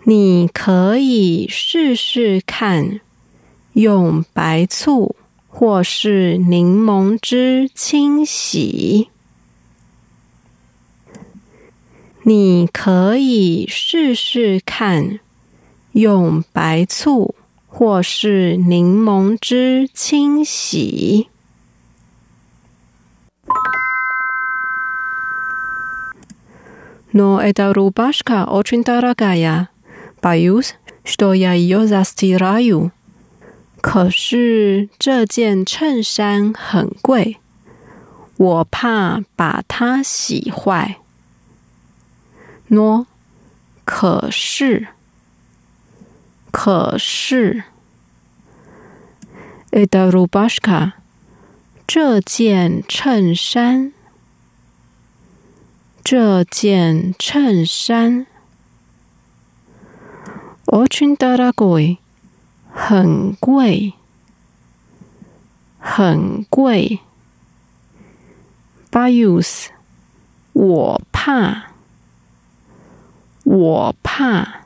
[0.05, 2.99] 你可以试试看
[3.71, 5.15] 用白醋
[5.47, 9.07] 或是柠檬汁清洗。
[12.23, 15.21] 你可以试试看
[15.93, 17.33] 用白醋
[17.65, 21.29] 或是柠檬汁清洗。
[27.13, 29.72] No, é da rubáscia ou de taragáia.
[30.22, 30.22] дорогая.
[30.22, 32.90] Boys, что я ее застираю.
[33.80, 37.38] 可是这件衬衫很贵，
[38.36, 40.96] 我怕把它洗坏。
[42.68, 43.06] 喏，
[43.84, 44.88] 可是，
[46.50, 47.62] 可是，
[49.70, 50.92] эта рубашка，
[51.86, 53.92] 这件衬衫，
[56.02, 58.26] 这件衬衫。
[60.72, 61.98] Очень дорогой，
[62.72, 63.94] 很贵，
[65.78, 67.00] 很贵。
[68.90, 69.68] Boyus，
[70.52, 71.62] 我怕，
[73.44, 74.64] 我怕。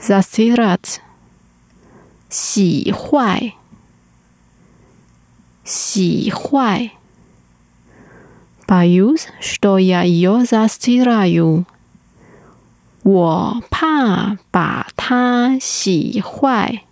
[0.00, 0.98] Zasirat，
[2.28, 3.54] 洗坏，
[5.64, 6.90] 洗坏。
[8.66, 11.64] Boyus, что я ее застираю。
[13.07, 16.83] 我怕把它洗坏。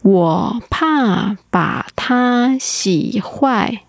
[0.00, 3.82] 我怕把它洗坏，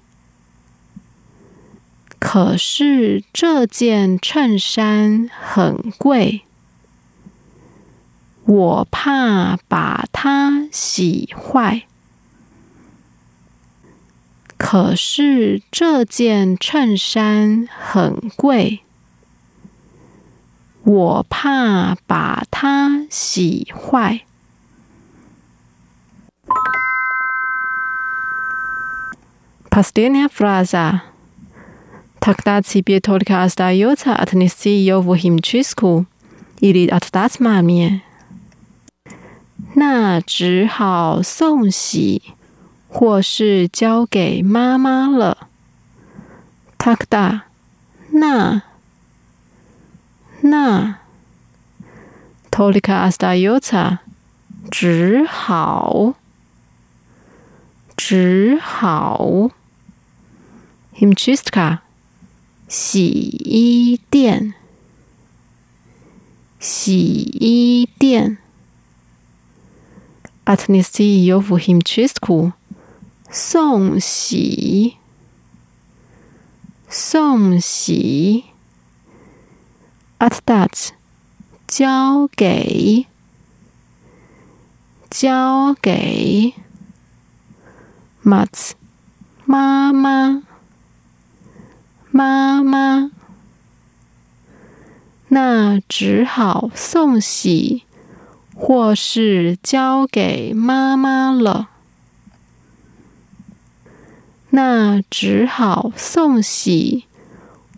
[2.20, 6.42] 可是这件衬衫很贵。
[8.44, 11.84] 我怕把它洗坏，
[14.58, 18.82] 可是这件衬衫很贵。
[20.89, 24.21] 我怕把它洗坏。
[29.71, 31.03] Последняя фраза.
[32.21, 36.07] Тогда тебе только остается отнести ее в химчистку
[36.61, 38.03] или отдать маме.
[39.75, 42.23] 那只好送洗，
[42.89, 45.49] 或是交给妈妈了。
[46.79, 47.43] Тогда
[48.13, 48.63] 那
[50.50, 51.00] 那
[52.50, 54.00] ，tolika astayota，
[54.72, 56.16] 只好，
[57.96, 59.50] 只好
[60.96, 61.80] ，himchistka，
[62.68, 64.56] 洗衣店，
[66.60, 68.38] 洗衣店
[70.46, 72.54] ，atnisti yovu himchistku，
[73.30, 74.96] 送洗，
[76.90, 77.60] 送洗。
[77.60, 78.46] 送洗
[80.20, 80.90] At that，
[81.66, 83.08] 交给，
[85.10, 86.54] 交给。
[88.24, 88.72] Mats，
[89.46, 90.44] 妈妈。
[92.12, 93.12] 妈妈，
[95.30, 97.84] 那只好送洗，
[98.56, 101.70] 或是交给妈妈了。
[104.50, 107.06] 那只好送洗，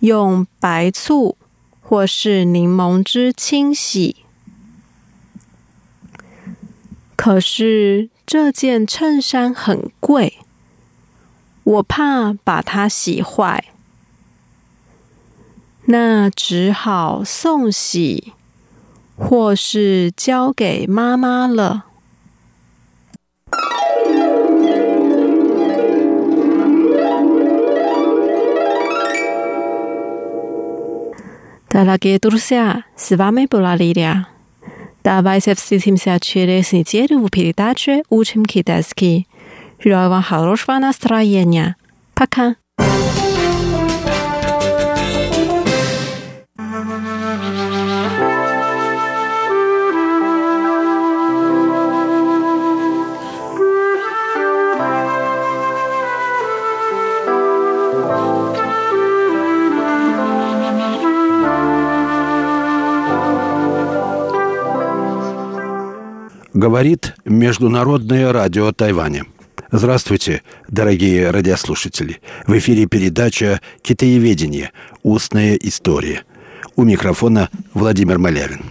[0.00, 1.36] 用白醋
[1.80, 4.16] 或是柠檬汁清洗。
[7.16, 10.38] 可是这件衬衫很贵，
[11.64, 13.64] 我怕把它洗坏。
[15.86, 18.34] 那只好送洗，
[19.16, 21.86] 或是交给妈妈了。
[31.80, 34.26] Дорогие друзья, с вами была Лилия.
[35.04, 39.28] Давайте встретимся через неделю в передаче «Учим китайский».
[39.78, 41.76] Желаю вам хорошего настроения.
[42.14, 42.56] Пока!
[66.54, 69.26] Говорит Международное радио Тайваня.
[69.70, 72.22] Здравствуйте, дорогие радиослушатели.
[72.46, 74.72] В эфире передача «Китаеведение.
[75.02, 76.22] Устная история».
[76.74, 78.64] У микрофона Владимир Малявин.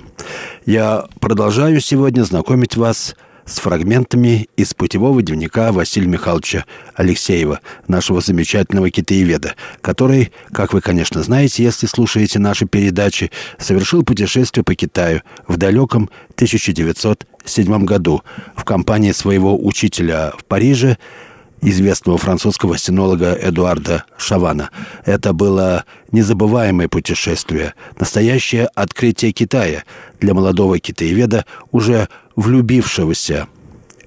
[0.65, 3.15] Я продолжаю сегодня знакомить вас
[3.47, 11.23] с фрагментами из путевого дневника Василия Михайловича Алексеева, нашего замечательного китаеведа, который, как вы, конечно,
[11.23, 18.21] знаете, если слушаете наши передачи, совершил путешествие по Китаю в далеком 1907 году
[18.55, 20.97] в компании своего учителя в Париже,
[21.61, 24.69] известного французского синолога Эдуарда Шавана.
[25.05, 29.83] Это было незабываемое путешествие, настоящее открытие Китая
[30.19, 33.47] для молодого китаеведа, уже влюбившегося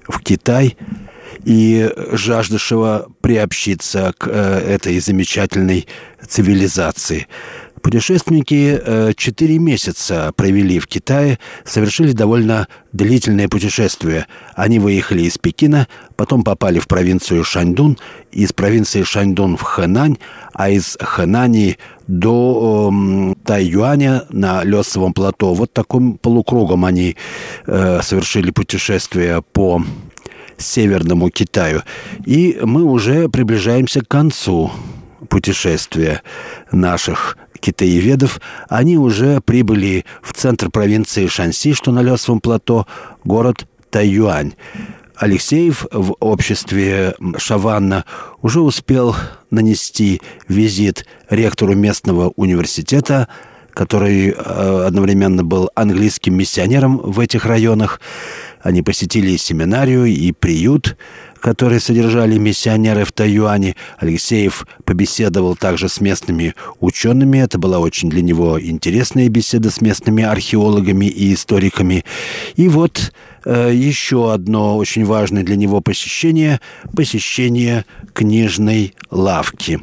[0.07, 0.77] в Китай
[1.43, 5.87] и жаждавшего приобщиться к э, этой замечательной
[6.27, 7.27] цивилизации.
[7.81, 14.27] Путешественники э, четыре месяца провели в Китае, совершили довольно длительное путешествие.
[14.55, 17.97] Они выехали из Пекина, потом попали в провинцию Шаньдун,
[18.31, 20.17] из провинции Шаньдун в Хэнань,
[20.53, 21.77] а из Хэнани
[22.07, 25.53] до э, Тайюаня на Лесовом плато.
[25.53, 27.17] Вот таким полукругом они
[27.65, 29.83] э, совершили путешествие по
[30.57, 31.81] Северному Китаю.
[32.25, 34.71] И мы уже приближаемся к концу
[35.29, 36.21] путешествия
[36.71, 42.87] наших китаеведов, они уже прибыли в центр провинции Шанси, что на Лесовом плато,
[43.23, 44.53] город Тайюань.
[45.15, 48.05] Алексеев в обществе Шаванна
[48.41, 49.15] уже успел
[49.51, 53.27] нанести визит ректору местного университета,
[53.71, 58.01] который э, одновременно был английским миссионером в этих районах.
[58.61, 60.97] Они посетили семинарию и приют,
[61.41, 63.75] которые содержали миссионеры в Тайюане.
[63.97, 67.39] Алексеев побеседовал также с местными учеными.
[67.39, 72.05] Это была очень для него интересная беседа с местными археологами и историками.
[72.55, 73.11] И вот
[73.43, 76.61] э, еще одно очень важное для него посещение–
[76.95, 79.81] посещение книжной лавки.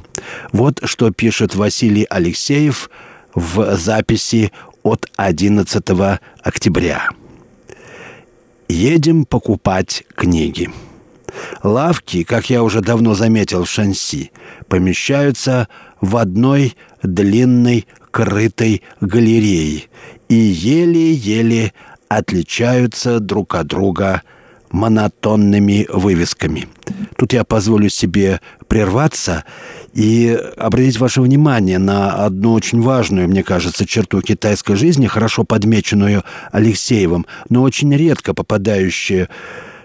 [0.52, 2.88] Вот что пишет Василий Алексеев
[3.34, 4.52] в записи
[4.82, 5.84] от 11
[6.42, 7.10] октября.
[8.68, 10.70] «Едем покупать книги».
[11.62, 14.32] Лавки, как я уже давно заметил в Шанси,
[14.68, 15.68] помещаются
[16.00, 19.84] в одной длинной крытой галерее
[20.28, 21.72] и еле-еле
[22.08, 24.22] отличаются друг от друга
[24.70, 26.68] монотонными вывесками.
[27.16, 29.44] Тут я позволю себе прерваться
[29.94, 36.22] и обратить ваше внимание на одну очень важную, мне кажется, черту китайской жизни, хорошо подмеченную
[36.52, 39.28] Алексеевым, но очень редко попадающую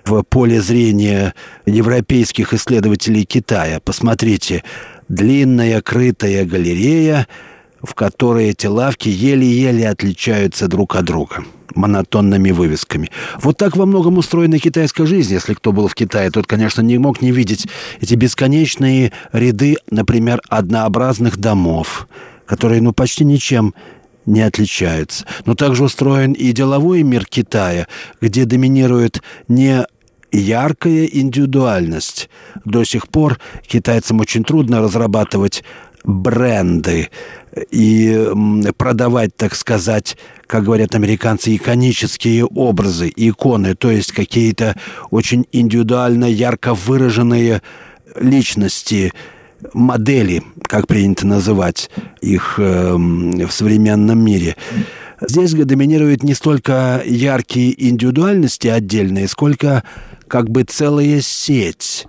[0.06, 1.34] в поле зрения
[1.66, 3.80] европейских исследователей Китая.
[3.80, 4.64] Посмотрите,
[5.08, 7.28] длинная крытая галерея,
[7.82, 11.44] в которой эти лавки еле-еле отличаются друг от друга
[11.76, 13.10] монотонными вывесками.
[13.40, 15.34] Вот так во многом устроена китайская жизнь.
[15.34, 17.68] Если кто был в Китае, тот, конечно, не мог не видеть
[18.00, 22.08] эти бесконечные ряды, например, однообразных домов,
[22.46, 23.74] которые, ну, почти ничем
[24.26, 25.26] не отличаются.
[25.46, 27.88] Но также устроен и деловой мир Китая,
[28.22, 29.86] где доминирует не
[30.38, 32.30] яркая индивидуальность.
[32.66, 35.64] До сих пор китайцам очень трудно разрабатывать
[36.04, 37.10] бренды
[37.72, 38.28] и
[38.78, 40.18] продавать, так сказать,
[40.48, 44.76] как говорят американцы, иконические образы, иконы, то есть какие-то
[45.12, 47.62] очень индивидуально ярко выраженные
[48.20, 49.14] личности,
[49.74, 51.90] модели, как принято называть
[52.22, 54.58] их э, в современном мире.
[55.28, 59.84] Здесь доминируют не столько яркие индивидуальности отдельные, сколько
[60.28, 62.08] как бы целая сеть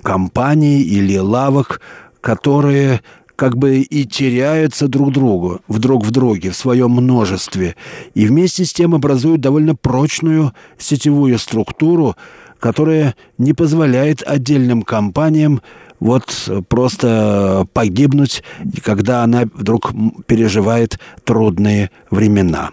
[0.00, 1.80] компаний или лавок,
[2.20, 3.00] которые
[3.34, 7.74] как бы и теряются друг другу, в друг в друге, в своем множестве,
[8.14, 12.14] и вместе с тем образуют довольно прочную сетевую структуру,
[12.60, 15.62] которая не позволяет отдельным компаниям
[16.02, 18.42] вот просто погибнуть,
[18.82, 19.92] когда она вдруг
[20.26, 22.70] переживает трудные времена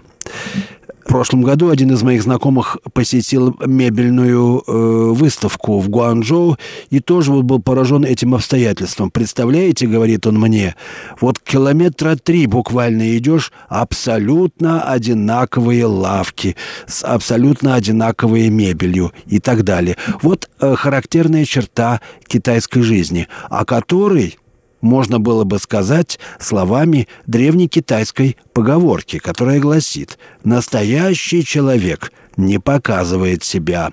[1.09, 6.57] прошлом году один из моих знакомых посетил мебельную э, выставку в Гуанчжоу
[6.91, 9.09] и тоже вот был поражен этим обстоятельством.
[9.09, 10.75] Представляете, говорит он мне,
[11.19, 16.55] вот километра три буквально идешь, абсолютно одинаковые лавки
[16.85, 19.97] с абсолютно одинаковой мебелью и так далее.
[20.21, 24.37] Вот э, характерная черта китайской жизни, о которой
[24.81, 33.91] можно было бы сказать словами древнекитайской поговорки, которая гласит «настоящий человек не показывает себя».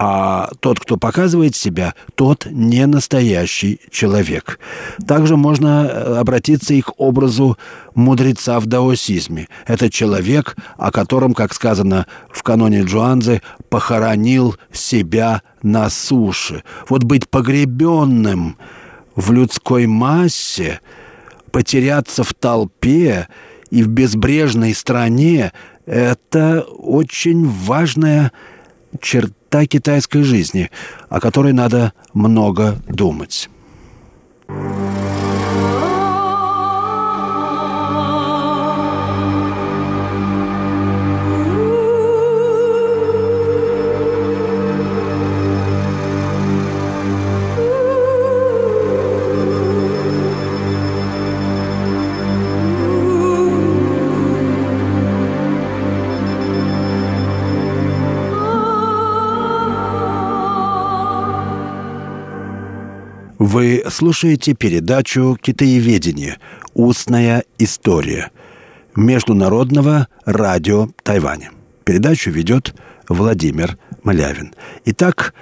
[0.00, 4.60] А тот, кто показывает себя, тот не настоящий человек.
[5.08, 7.58] Также можно э, обратиться и к образу
[7.96, 9.48] мудреца в даосизме.
[9.66, 16.62] Это человек, о котором, как сказано в каноне Джуанзы, похоронил себя на суше.
[16.88, 18.56] Вот быть погребенным–
[19.18, 20.80] в людской массе,
[21.50, 23.26] потеряться в толпе
[23.68, 25.52] и в безбрежной стране–
[25.86, 28.30] это очень важная
[29.00, 30.70] черта китайской жизни,
[31.08, 33.50] о которой надо много думать.
[63.50, 66.36] Вы слушаете передачу «Китаеведение.
[66.74, 68.30] Устная история»
[68.94, 71.52] Международного радио Тайваня.
[71.82, 72.74] Передачу ведет
[73.08, 74.52] Владимир Малявин.
[74.84, 75.32] Итак,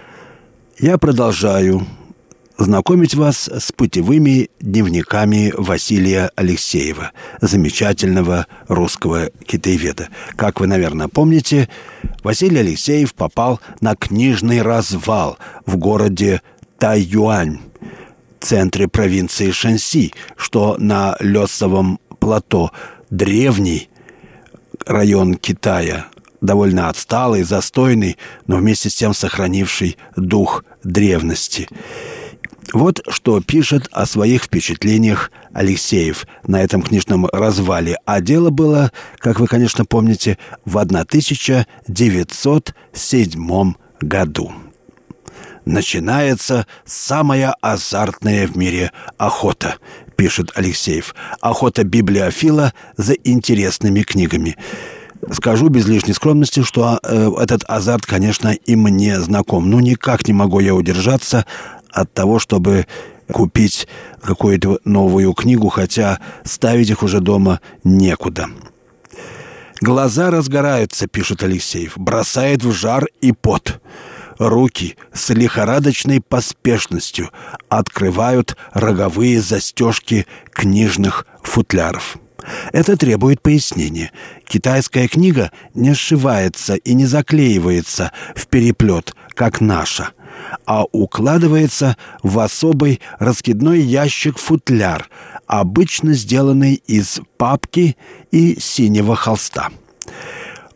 [0.78, 1.84] я продолжаю
[2.56, 10.10] знакомить вас с путевыми дневниками Василия Алексеева, замечательного русского китаеведа.
[10.36, 11.68] Как вы, наверное, помните,
[12.22, 16.40] Василий Алексеев попал на книжный развал в городе
[16.78, 17.58] Тайюань,
[18.46, 22.70] центре провинции Шанси, что на Лесовом плато,
[23.10, 23.88] древний
[24.86, 26.06] район Китая,
[26.40, 28.16] довольно отсталый, застойный,
[28.46, 31.68] но вместе с тем сохранивший дух древности.
[32.72, 37.98] Вот что пишет о своих впечатлениях Алексеев на этом книжном развале.
[38.04, 44.52] А дело было, как вы, конечно, помните, в 1907 году.
[45.66, 49.78] Начинается самая азартная в мире охота,
[50.14, 51.12] пишет Алексеев.
[51.40, 54.56] Охота библиофила за интересными книгами.
[55.32, 59.68] Скажу без лишней скромности, что э, этот азарт, конечно, и мне знаком.
[59.68, 61.46] Ну, никак не могу я удержаться
[61.90, 62.86] от того, чтобы
[63.32, 63.88] купить
[64.22, 68.46] какую-то новую книгу, хотя ставить их уже дома некуда.
[69.80, 73.80] «Глаза разгораются»,— пишет Алексеев,— «бросает в жар и пот».
[74.38, 77.30] Руки с лихорадочной поспешностью
[77.68, 82.18] открывают роговые застежки книжных футляров.
[82.72, 84.12] Это требует пояснения.
[84.46, 90.10] Китайская книга не сшивается и не заклеивается в переплет, как наша–
[90.64, 95.08] а укладывается в особый раскидной ящик-футляр,
[95.46, 97.96] обычно сделанный из папки
[98.30, 99.70] и синего холста.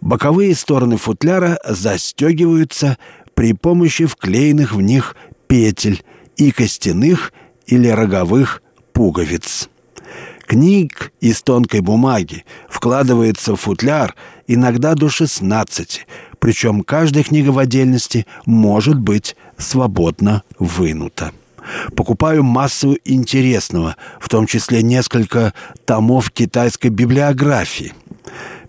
[0.01, 2.97] Боковые стороны футляра застегиваются
[3.41, 5.17] при помощи вклеенных в них
[5.47, 6.05] петель
[6.37, 7.33] и костяных
[7.65, 8.63] или роговых
[8.93, 9.71] пуговиц.
[10.47, 14.15] Книг из тонкой бумаги вкладывается в футляр
[14.47, 16.07] иногда до 16,
[16.39, 21.33] причем каждая книга в отдельности может быть свободно вынута.
[21.97, 25.55] Покупаю массу интересного, в том числе несколько
[25.87, 27.95] томов китайской библиографии.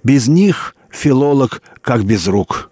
[0.05, 2.70] Без них филолог как без рук.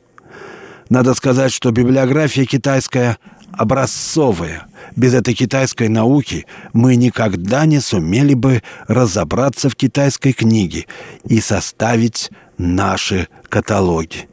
[0.89, 3.17] Надо сказать, что библиография китайская
[3.51, 4.67] образцовая.
[4.95, 10.87] Без этой китайской науки мы никогда не сумели бы разобраться в китайской книге
[11.25, 14.27] и составить наши каталоги.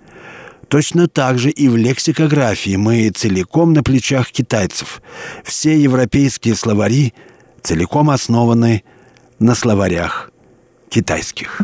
[0.69, 5.03] Точно так же и в лексикографии мы целиком на плечах китайцев.
[5.45, 7.15] Все европейские словари
[7.63, 8.83] целиком основаны
[9.39, 10.33] на словарях
[10.89, 11.61] китайских.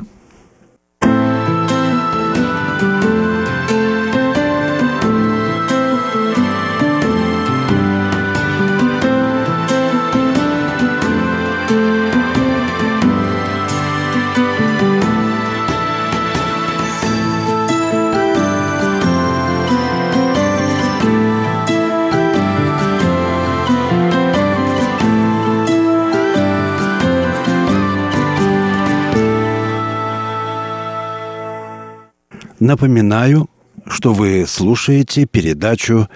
[32.62, 33.50] Напоминаю,
[33.88, 36.08] что вы слушаете передачу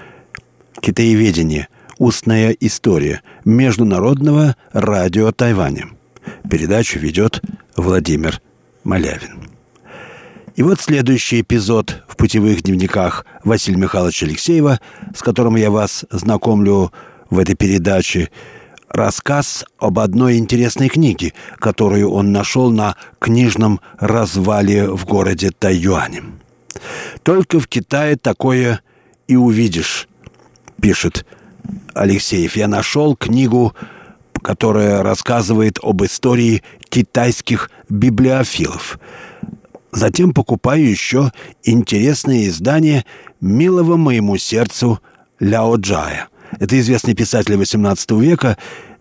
[0.81, 1.67] «Китаеведение.
[1.99, 5.89] Устная история» Международного радио Тайваня.
[6.49, 7.43] Передачу ведет
[7.75, 8.41] Владимир
[8.85, 9.49] Малявин.
[10.55, 14.79] И вот следующий эпизод в путевых дневниках Василия Михайловича Алексеева,
[15.17, 16.93] с которым я вас знакомлю
[17.29, 18.31] в этой передаче–
[18.89, 26.23] рассказ об одной интересной книге, которую он нашел на книжном развале в городе Тайюане.
[27.22, 28.81] «Только в Китае такое
[29.27, 30.09] и увидишь»,—
[30.81, 31.27] пишет
[31.95, 32.57] Алексеев.
[32.57, 33.74] «Я нашел книгу,
[34.43, 38.99] которая рассказывает об истории китайских библиофилов.
[39.93, 43.05] Затем покупаю еще интересное издание
[43.41, 45.01] милого моему сердцу
[45.41, 48.57] Ляо Джая— это известный писатель XVIII века,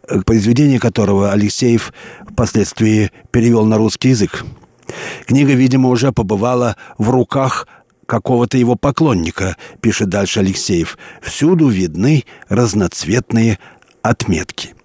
[0.07, 1.93] э, произведение которого Алексеев
[2.30, 4.45] впоследствии перевел на русский язык.
[5.25, 7.67] Книга, видимо, уже побывала в руках
[8.05, 10.97] какого-то его поклонника, пишет дальше Алексеев.
[11.21, 13.59] Всюду видны разноцветные
[14.01, 14.75] отметки.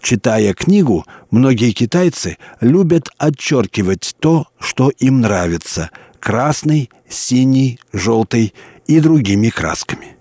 [0.00, 5.90] Читая книгу, многие китайцы любят отчеркивать то, что им нравится–
[6.20, 8.52] красный, синий, желтый
[8.86, 10.16] и другими красками.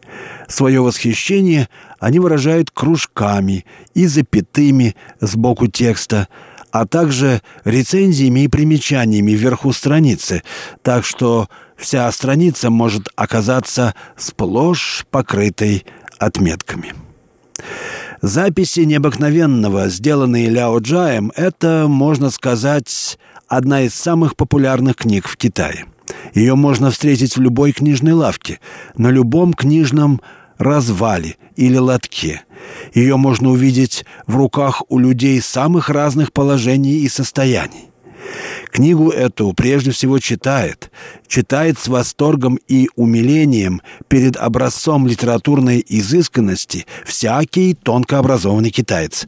[0.47, 1.67] Свое восхищение
[1.99, 3.65] они выражают кружками
[3.95, 6.27] и запятыми сбоку текста,
[6.75, 10.43] а также рецензиями и примечаниями вверху страницы,
[10.81, 11.47] так что
[11.77, 15.85] вся страница может оказаться сплошь покрытой
[16.19, 16.93] отметками.
[18.21, 25.85] Записи необыкновенного, сделанные Ляо Джаем, это, можно сказать, одна из самых популярных книг в Китае.
[26.33, 28.59] Ее можно встретить в любой книжной лавке,
[28.97, 30.19] на любом книжном
[30.57, 32.43] развале или лотке.
[32.93, 37.89] Ее можно увидеть в руках у людей самых разных положений и состояний.
[38.71, 40.91] Книгу эту прежде всего читает,
[41.27, 49.27] читает с восторгом и умилением перед образцом литературной изысканности всякий тонко образованный китаец.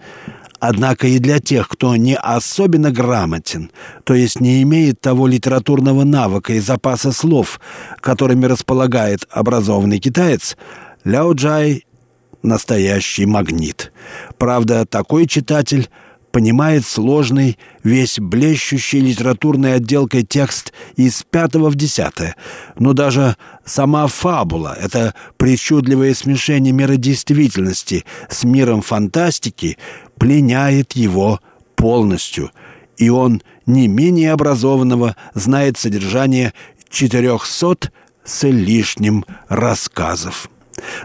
[0.59, 3.71] Однако и для тех, кто не особенно грамотен,
[4.03, 7.61] то есть не имеет того литературного навыка и запаса слов,
[8.01, 10.57] которыми располагает образованный китаец,
[11.03, 11.85] Ляо Джай–
[12.43, 13.91] настоящий магнит.
[14.37, 15.89] Правда, такой читатель–
[16.37, 22.35] понимает сложный, весь блещущий литературной отделкой текст из пятого в десятое.
[22.77, 29.79] Но даже сама фабула, это причудливое смешение мира действительности с миром фантастики,
[30.19, 31.39] пленяет его
[31.75, 32.51] полностью,
[32.97, 36.53] и он не менее образованного знает содержание
[36.89, 37.91] четырехсот
[38.23, 40.51] с лишним рассказов.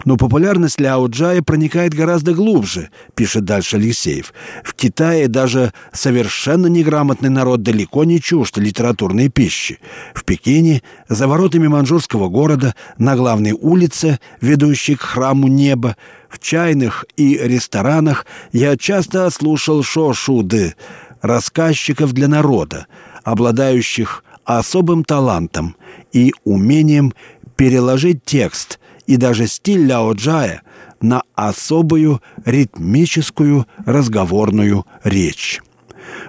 [0.04, 4.32] Но популярность Ляо Джая проникает гораздо глубже, пишет дальше Алексеев.
[4.64, 9.78] В Китае даже совершенно неграмотный народ далеко не чужд литературной пищи.
[10.14, 15.96] В Пекине, за воротами манчжурского города, на главной улице, ведущей к храму неба,
[16.28, 20.74] в чайных и ресторанах я часто слушал шо-шуды,
[21.20, 22.86] рассказчиков для народа,
[23.22, 25.76] обладающих особым талантом
[26.12, 27.12] и умением
[27.56, 28.80] переложить текст
[29.12, 30.62] и даже стиль Ляо Джая
[31.02, 35.60] на особую ритмическую разговорную речь.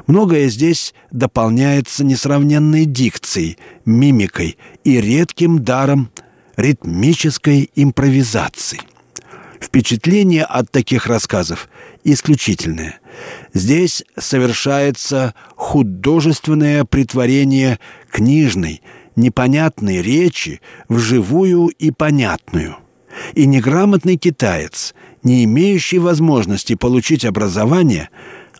[0.05, 6.11] Многое здесь дополняется несравненной дикцией, мимикой и редким даром
[6.57, 8.81] ритмической импровизации.
[9.61, 11.69] Впечатление от таких рассказов
[12.03, 12.99] исключительное.
[13.53, 17.79] Здесь совершается художественное притворение
[18.11, 18.81] книжной,
[19.15, 22.77] непонятной речи в живую и понятную.
[23.33, 28.09] И неграмотный китаец, не имеющий возможности получить образование,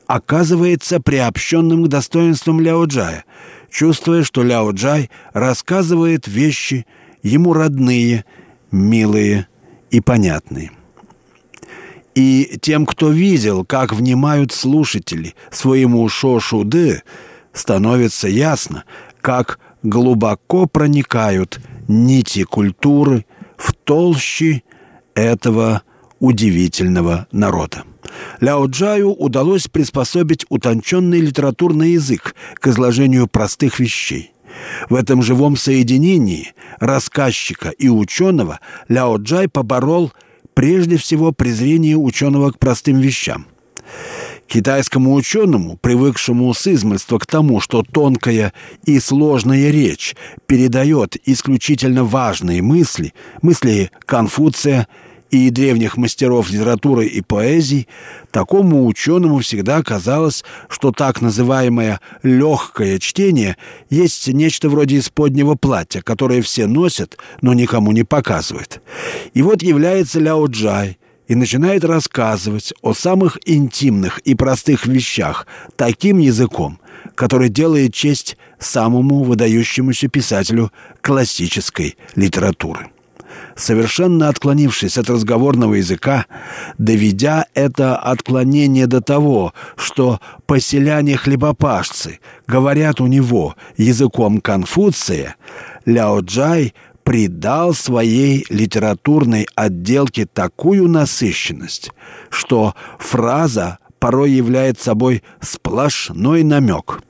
[0.08, 3.26] оказывается приобщенным к достоинствам Ляо Джая,
[3.70, 6.86] чувствуя, что Ляо Джай рассказывает вещи
[7.24, 8.26] ему родные,
[8.72, 9.48] милые
[9.90, 10.72] и понятные.
[12.16, 17.02] И тем, кто видел, как внимают слушатели своему шо-шу-ды,
[17.54, 18.84] становится ясно,
[19.22, 23.26] как глубоко проникают нити культуры
[23.58, 24.64] в толщи
[25.14, 25.84] этого
[26.20, 27.84] удивительного народа.
[28.40, 34.32] Ляо Джаю удалось приспособить утонченный литературный язык к изложению простых вещей.
[34.90, 40.14] В этом живом соединении рассказчика и ученого Ляо Джай поборол
[40.54, 43.48] прежде всего презрение ученого к простым вещам.
[44.48, 48.54] Китайскому ученому, привыкшему с измольства к тому, что тонкая
[48.86, 50.16] и сложная речь
[50.46, 54.88] передает исключительно важные мысли, мысли Конфуция
[55.32, 57.88] и древних мастеров литературы и поэзии,
[58.30, 63.58] такому ученому всегда казалось, что так называемое «легкое чтение»
[63.90, 68.82] есть нечто вроде исподнего платья, которое все носят, но никому не показывают.
[69.34, 76.18] И вот является Ляо Джай– и начинает рассказывать о самых интимных и простых вещах таким
[76.18, 76.80] языком,
[77.16, 80.72] который делает честь самому выдающемуся писателю
[81.02, 82.90] классической литературы.
[83.56, 86.26] Совершенно отклонившись от разговорного языка,
[86.80, 95.36] доведя это отклонение до того, что поселяне-хлебопашцы говорят у него языком Конфуция,
[95.86, 101.92] Ляо Джай придал своей литературной отделке такую насыщенность,
[102.30, 107.02] что фраза порой является собой сплошной намек.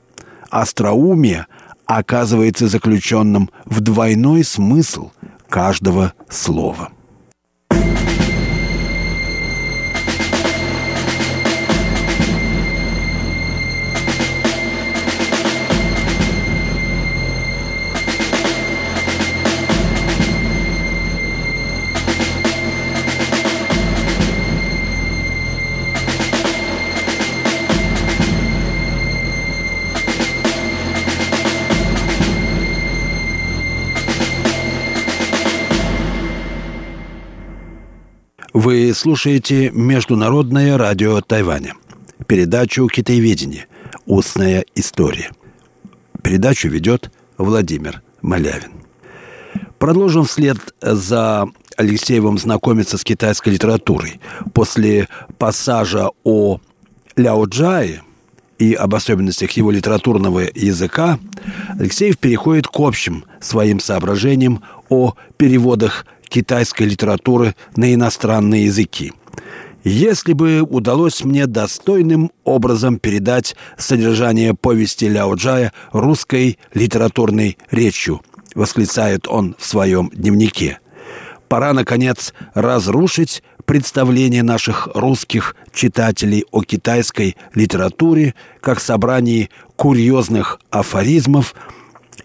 [0.50, 1.46] Остроумие
[1.86, 5.10] оказывается заключенным в двойной смысл
[5.48, 6.93] каждого слова.
[38.54, 41.74] Вы слушаете Международное радио Тайваня.
[42.28, 43.66] Передачу «Китаеведение.
[44.06, 45.32] Устная история».
[46.22, 48.70] Передачу ведет Владимир Малявин.
[49.80, 54.20] Продолжим вслед за Алексеевым знакомиться с китайской литературой.
[54.52, 56.60] После пассажа о
[57.16, 58.02] Ляо Джае
[58.60, 61.18] и об особенностях его литературного языка,
[61.76, 69.12] Алексеев переходит к общим своим соображениям о переводах китайской литературы на иностранные языки.
[69.84, 78.22] Если бы удалось мне достойным образом передать содержание повести Ляо Джая русской литературной речью,
[78.54, 80.78] восклицает он в своем дневнике.
[81.48, 91.54] Пора, наконец, разрушить представление наших русских читателей о китайской литературе как собрании курьезных афоризмов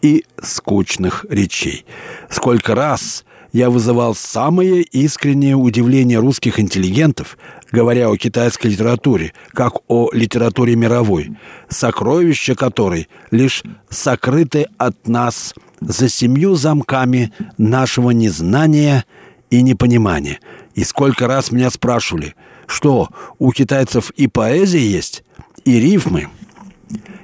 [0.02, 1.86] и скучных речей.
[2.30, 7.38] Сколько раз я вызывал самое искреннее удивление русских интеллигентов,
[7.72, 11.32] говоря о китайской литературе, как о литературе мировой,
[11.68, 19.06] сокровища которой лишь сокрыты от нас за семью замками нашего незнания
[19.50, 20.39] и непонимания.
[20.76, 22.36] И сколько раз меня спрашивали,
[22.68, 25.24] что у китайцев и поэзия есть,
[25.66, 26.30] и рифмы.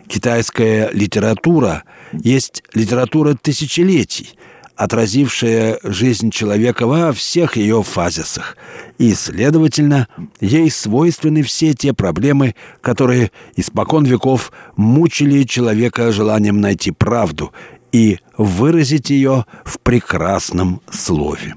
[0.07, 4.38] Китайская литература есть литература тысячелетий–
[4.76, 8.57] отразившая жизнь человека во всех ее фазисах.
[8.97, 10.07] И, следовательно,
[10.39, 17.51] ей свойственны все те проблемы, которые испокон веков мучили человека желанием найти правду
[17.91, 21.55] и выразить ее в прекрасном слове.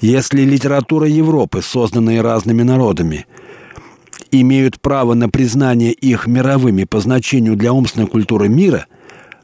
[0.00, 3.26] Если литература Европы, созданная разными народами,
[4.30, 8.86] имеют право на признание их мировыми по значению для умственной культуры мира–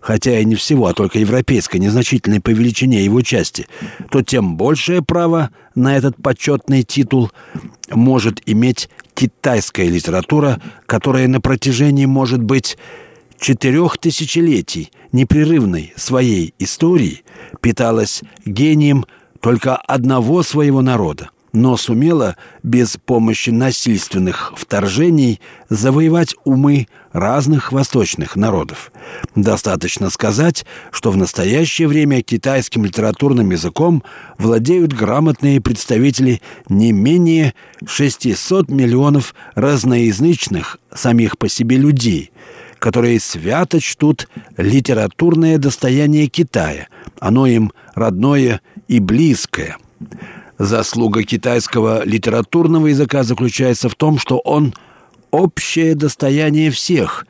[0.05, 3.67] хотя и не всего, а только европейской, незначительной по величине его части,
[4.11, 7.33] то тем большее право на этот почетный титул
[7.91, 12.77] может иметь китайская литература, которая на протяжении, может быть,
[13.41, 17.23] четырех тысячелетий непрерывной своей истории
[17.63, 19.07] питалась гением
[19.41, 28.91] только одного своего народа но сумела без помощи насильственных вторжений завоевать умы разных восточных народов.
[29.37, 34.03] Достаточно сказать, что в настоящее время китайским литературным языком
[34.37, 37.55] владеют грамотные представители не менее
[37.87, 42.33] 600 миллионов разноязычных самих по себе людей,
[42.81, 46.89] которые свято чтут литературное достояние Китая.
[47.21, 49.79] Оно им родное и близкое–
[50.59, 54.75] Заслуга китайского литературного языка заключается в том, что он
[55.31, 57.27] общее достояние всех,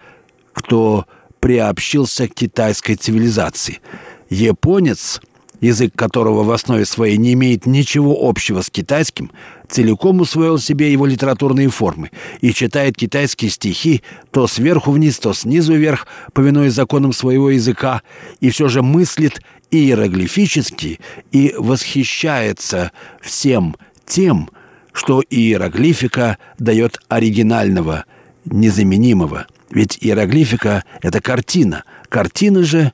[0.53, 1.07] кто
[1.41, 3.81] приобщился к китайской цивилизации.
[4.29, 5.21] Японец,
[5.61, 9.31] язык которого в основе своей не имеет ничего общего с китайским,
[9.69, 12.11] целиком усвоил себе его литературные формы
[12.41, 18.03] и читает китайские стихи то сверху вниз, то снизу вверх, повинуясь законам своего языка,
[18.41, 19.41] и все же мыслит
[19.75, 21.01] иероглифически
[21.33, 24.49] и восхищается всем тем,
[24.93, 28.05] что иероглифика дает оригинального,
[28.45, 29.47] незаменимого.
[29.71, 31.85] Ведь иероглифика– это картина.
[32.09, 32.93] Картина же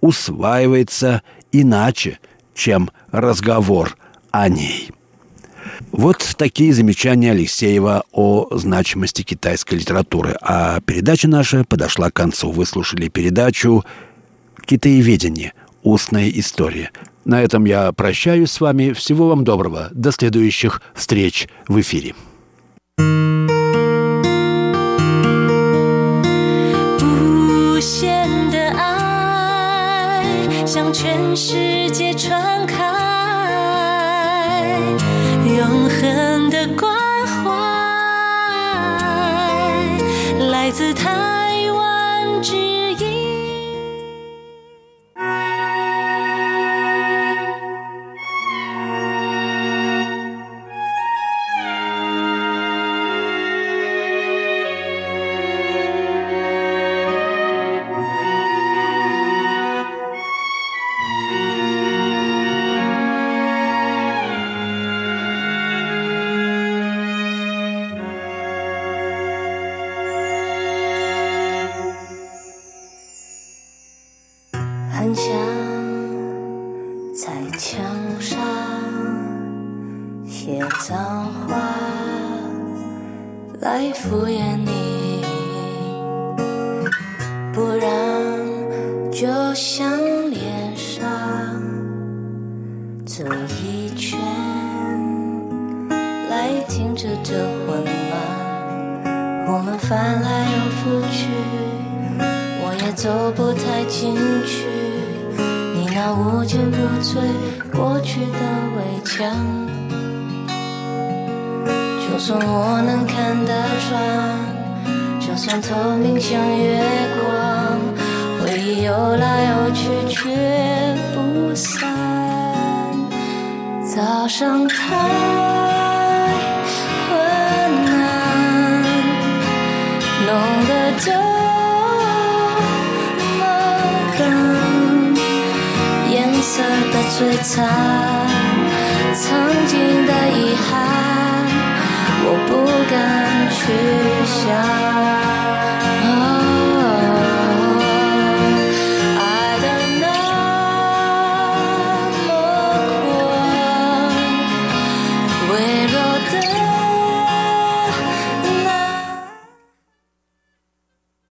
[0.00, 1.22] усваивается
[1.52, 2.18] иначе,
[2.54, 3.96] чем разговор
[4.30, 4.90] о ней.
[5.92, 10.36] Вот такие замечания Алексеева о значимости китайской литературы.
[10.42, 12.50] А передача наша подошла к концу.
[12.50, 13.84] Вы слушали передачу
[14.66, 15.54] «Китаеведение.
[15.88, 16.90] Устная история».
[17.24, 18.92] На этом я прощаюсь с вами.
[18.92, 19.88] Всего вам доброго.
[19.92, 22.14] До следующих встреч в эфире.
[30.68, 31.34] 向全